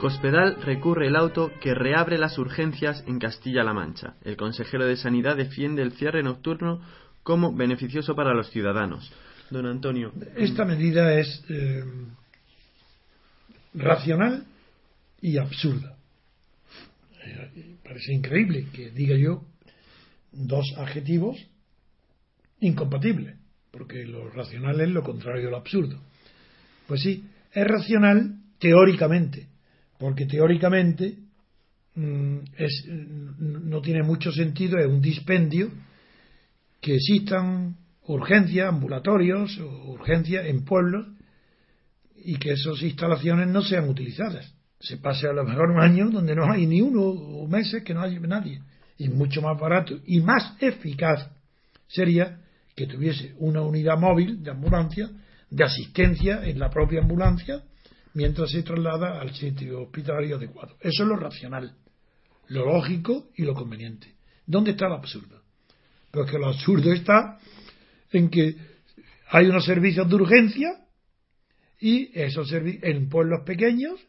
[0.07, 4.13] Cospedal recurre el auto que reabre las urgencias en Castilla-La Mancha.
[4.23, 6.81] El consejero de Sanidad defiende el cierre nocturno
[7.23, 9.11] como beneficioso para los ciudadanos.
[9.49, 10.13] Don Antonio.
[10.37, 11.83] Esta medida es eh,
[13.73, 14.45] racional
[15.19, 15.97] y absurda.
[17.25, 19.43] Eh, parece increíble que diga yo
[20.31, 21.35] dos adjetivos
[22.61, 23.35] incompatibles,
[23.71, 25.99] porque lo racional es lo contrario de lo absurdo.
[26.87, 29.47] Pues sí, es racional teóricamente,
[29.97, 31.15] porque teóricamente
[31.95, 35.71] mm, es, no tiene mucho sentido, es un dispendio
[36.81, 41.07] que existan urgencias, ambulatorios urgencias en pueblos
[42.15, 44.53] y que esas instalaciones no sean utilizadas.
[44.79, 47.93] Se pase a lo mejor un año donde no hay ni uno o meses que
[47.93, 48.61] no haya nadie.
[48.97, 51.29] Y mucho más barato y más eficaz
[51.87, 52.39] sería
[52.75, 55.09] que tuviese una unidad móvil de ambulancia,
[55.49, 57.63] de asistencia en la propia ambulancia,
[58.17, 60.75] mientras se traslada al sitio hospitalario adecuado.
[60.81, 61.75] Eso es lo racional,
[62.47, 64.15] lo lógico y lo conveniente.
[64.47, 65.43] ¿Dónde está el absurdo?
[66.09, 67.37] Porque lo absurdo está
[68.11, 68.55] en que
[69.29, 70.67] hay unos servicios de urgencia
[71.79, 73.99] y esos en pueblos pequeños,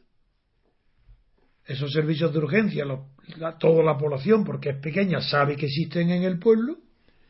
[1.66, 2.86] esos servicios de urgencia,
[3.60, 6.78] toda la población, porque es pequeña, sabe que existen en el pueblo,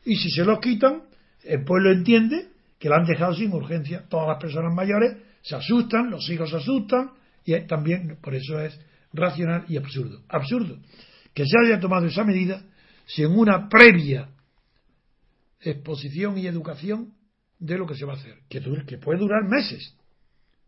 [0.05, 1.09] y si se los quitan,
[1.43, 2.47] el pueblo entiende
[2.79, 4.05] que la han dejado sin urgencia.
[4.07, 7.11] Todas las personas mayores se asustan, los hijos se asustan,
[7.45, 8.79] y también por eso es
[9.13, 10.21] racional y absurdo.
[10.29, 10.77] Absurdo
[11.33, 12.61] que se haya tomado esa medida
[13.05, 14.29] sin una previa
[15.61, 17.13] exposición y educación
[17.57, 18.61] de lo que se va a hacer, que,
[18.97, 19.95] puede durar meses,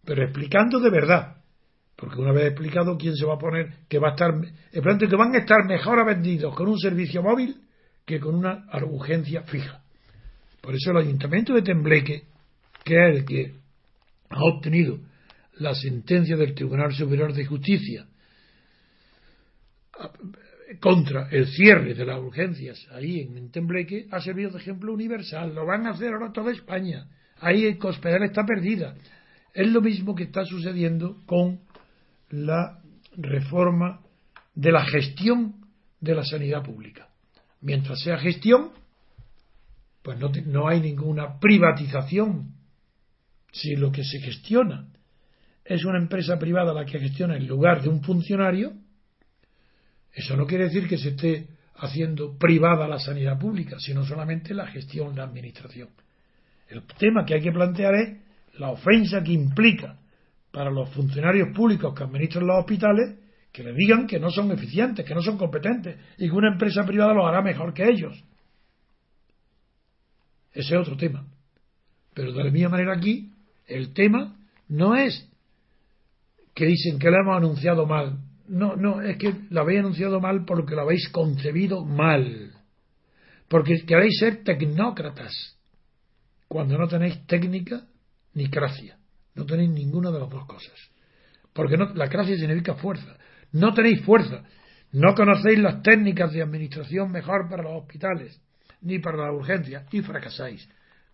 [0.03, 1.37] pero explicando de verdad.
[1.95, 4.31] Porque una vez explicado quién se va a poner, que va a estar,
[4.71, 7.61] el que van a estar mejor vendidos con un servicio móvil
[8.05, 9.83] que con una urgencia fija.
[10.61, 12.23] Por eso el ayuntamiento de Tembleque,
[12.83, 13.55] que es el que
[14.31, 14.99] ha obtenido
[15.57, 18.05] la sentencia del Tribunal Superior de Justicia
[20.79, 25.53] contra el cierre de las urgencias ahí en Tembleque ha servido de ejemplo universal.
[25.53, 27.07] Lo van a hacer ahora toda España.
[27.39, 28.95] Ahí el Cospedal está perdida.
[29.53, 31.59] Es lo mismo que está sucediendo con
[32.29, 32.79] la
[33.17, 34.01] reforma
[34.55, 35.55] de la gestión
[35.99, 37.09] de la sanidad pública.
[37.59, 38.71] Mientras sea gestión,
[40.01, 42.55] pues no, no hay ninguna privatización
[43.51, 44.87] si lo que se gestiona
[45.63, 48.73] es una empresa privada la que gestiona en lugar de un funcionario,
[50.13, 54.67] eso no quiere decir que se esté haciendo privada la sanidad pública, sino solamente la
[54.67, 55.89] gestión, la administración.
[56.67, 58.17] El tema que hay que plantear es
[58.59, 59.97] la ofensa que implica
[60.51, 63.17] para los funcionarios públicos que administran los hospitales
[63.51, 66.85] que le digan que no son eficientes, que no son competentes y que una empresa
[66.85, 68.23] privada lo hará mejor que ellos.
[70.53, 71.25] Ese es otro tema.
[72.13, 73.31] Pero de la misma manera aquí
[73.67, 74.37] el tema
[74.67, 75.27] no es
[76.53, 78.19] que dicen que lo hemos anunciado mal.
[78.47, 82.51] No, no, es que lo habéis anunciado mal porque lo habéis concebido mal.
[83.47, 85.57] Porque queréis ser tecnócratas
[86.47, 87.85] cuando no tenéis técnica
[88.33, 88.97] ni gracia.
[89.35, 90.77] No tenéis ninguna de las dos cosas.
[91.53, 93.17] Porque no, la clase significa fuerza.
[93.51, 94.43] No tenéis fuerza.
[94.91, 98.41] No conocéis las técnicas de administración mejor para los hospitales,
[98.81, 100.67] ni para la urgencia, y fracasáis.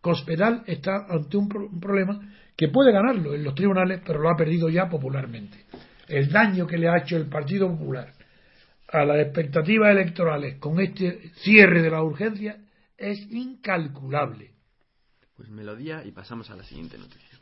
[0.08, 2.18] Cospedal está ante un, un problema
[2.56, 5.66] que puede ganarlo en los tribunales, pero lo ha perdido ya popularmente.
[6.08, 8.14] El daño que le ha hecho el Partido Popular
[8.88, 12.58] a las expectativas electorales con este cierre de la urgencia
[12.98, 14.54] es incalculable.
[15.36, 17.38] Pues melodía y pasamos a la siguiente noticia.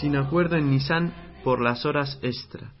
[0.00, 1.12] Sin acuerdo en Nissan
[1.44, 2.72] por las horas extra.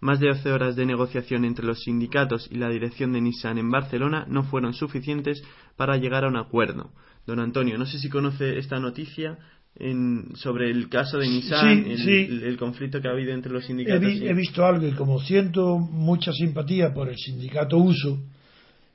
[0.00, 3.70] Más de 12 horas de negociación entre los sindicatos y la dirección de Nissan en
[3.70, 5.42] Barcelona no fueron suficientes
[5.76, 6.90] para llegar a un acuerdo.
[7.26, 9.38] Don Antonio, no sé si conoce esta noticia
[9.76, 12.10] en, sobre el caso de Nissan, Sí, el, sí.
[12.32, 14.00] el- el conflicto que ha habido entre los He, sindicatos.
[14.00, 18.20] vi- y- he visto algo y como siento mucha simpatía por el sindicato Uso,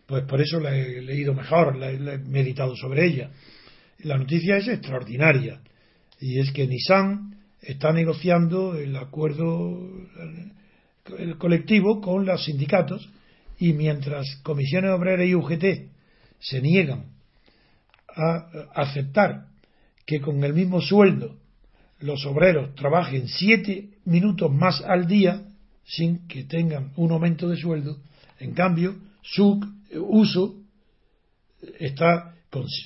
[0.08, 3.30] pues por eso la he leído mejor, la he, la he meditado sobre ella.
[4.00, 5.62] La noticia es extraordinaria
[6.20, 7.35] y es que Nissan
[7.66, 9.90] está negociando el acuerdo
[11.18, 13.10] el colectivo con los sindicatos
[13.60, 15.66] y mientras comisiones obreras y UGT
[16.40, 17.06] se niegan
[18.08, 19.48] a aceptar
[20.06, 21.38] que con el mismo sueldo
[22.00, 25.44] los obreros trabajen siete minutos más al día
[25.86, 27.98] sin que tengan un aumento de sueldo,
[28.40, 29.60] en cambio, su
[29.92, 30.56] uso
[31.80, 32.32] está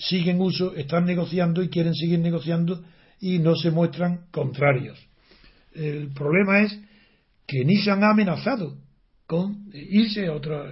[0.07, 2.84] siguen uso, están negociando y quieren seguir negociando
[3.22, 4.99] y no se muestran contrarios.
[5.74, 6.80] El problema es
[7.45, 8.78] que Nissan ha amenazado
[9.26, 10.63] con irse a otro,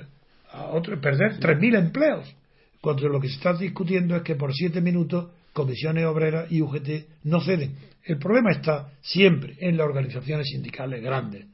[0.52, 2.36] a otro perder 3.000 empleos,
[2.82, 7.24] cuando lo que se está discutiendo es que por siete minutos comisiones obreras y UGT
[7.24, 7.76] no ceden.
[8.04, 11.46] El problema está siempre en las organizaciones sindicales grandes,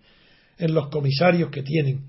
[0.58, 2.04] en los comisarios que tienen,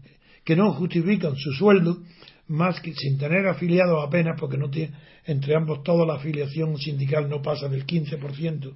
[0.45, 2.03] que no justifican su sueldo
[2.49, 7.29] más que sin tener afiliados apenas, porque no tiene, entre ambos toda la afiliación sindical
[7.29, 8.75] no pasa del 15%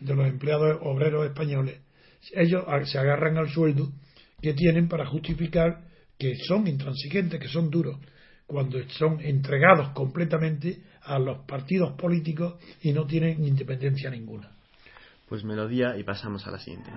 [0.00, 1.80] de los empleados obreros españoles.
[2.32, 3.92] Ellos se agarran al sueldo
[4.40, 5.82] que tienen para justificar
[6.18, 7.98] que son intransigentes, que son duros,
[8.46, 14.50] cuando son entregados completamente a los partidos políticos y no tienen independencia ninguna.
[15.28, 16.90] Pues melodía y pasamos a la siguiente.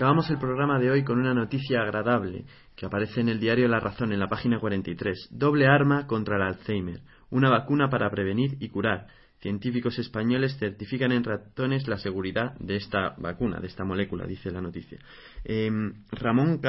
[0.00, 3.80] Acabamos el programa de hoy con una noticia agradable que aparece en el diario La
[3.80, 5.28] Razón en la página 43.
[5.30, 7.02] Doble arma contra el Alzheimer.
[7.28, 9.08] Una vacuna para prevenir y curar.
[9.40, 14.62] Científicos españoles certifican en ratones la seguridad de esta vacuna, de esta molécula, dice la
[14.62, 14.98] noticia.
[15.44, 16.62] Em, Ramón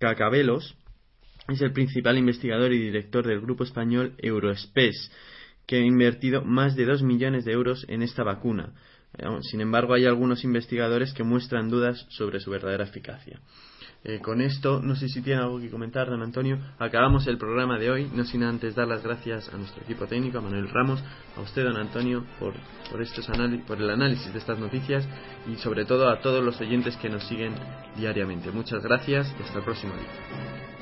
[0.00, 0.76] Cacabelos
[1.46, 5.12] es el principal investigador y director del grupo español Eurospes,
[5.64, 8.72] que ha invertido más de 2 millones de euros en esta vacuna.
[9.42, 13.40] Sin embargo, hay algunos investigadores que muestran dudas sobre su verdadera eficacia.
[14.04, 16.58] Eh, con esto, no sé si tiene algo que comentar, don Antonio.
[16.78, 20.38] Acabamos el programa de hoy, no sin antes dar las gracias a nuestro equipo técnico,
[20.38, 21.02] a Manuel Ramos,
[21.36, 22.54] a usted, don Antonio, por,
[23.66, 25.06] por el análisis de estas noticias
[25.48, 27.54] y sobre todo a todos los oyentes que nos siguen
[27.96, 28.52] diariamente.
[28.52, 30.77] Muchas gracias y hasta el próximo día.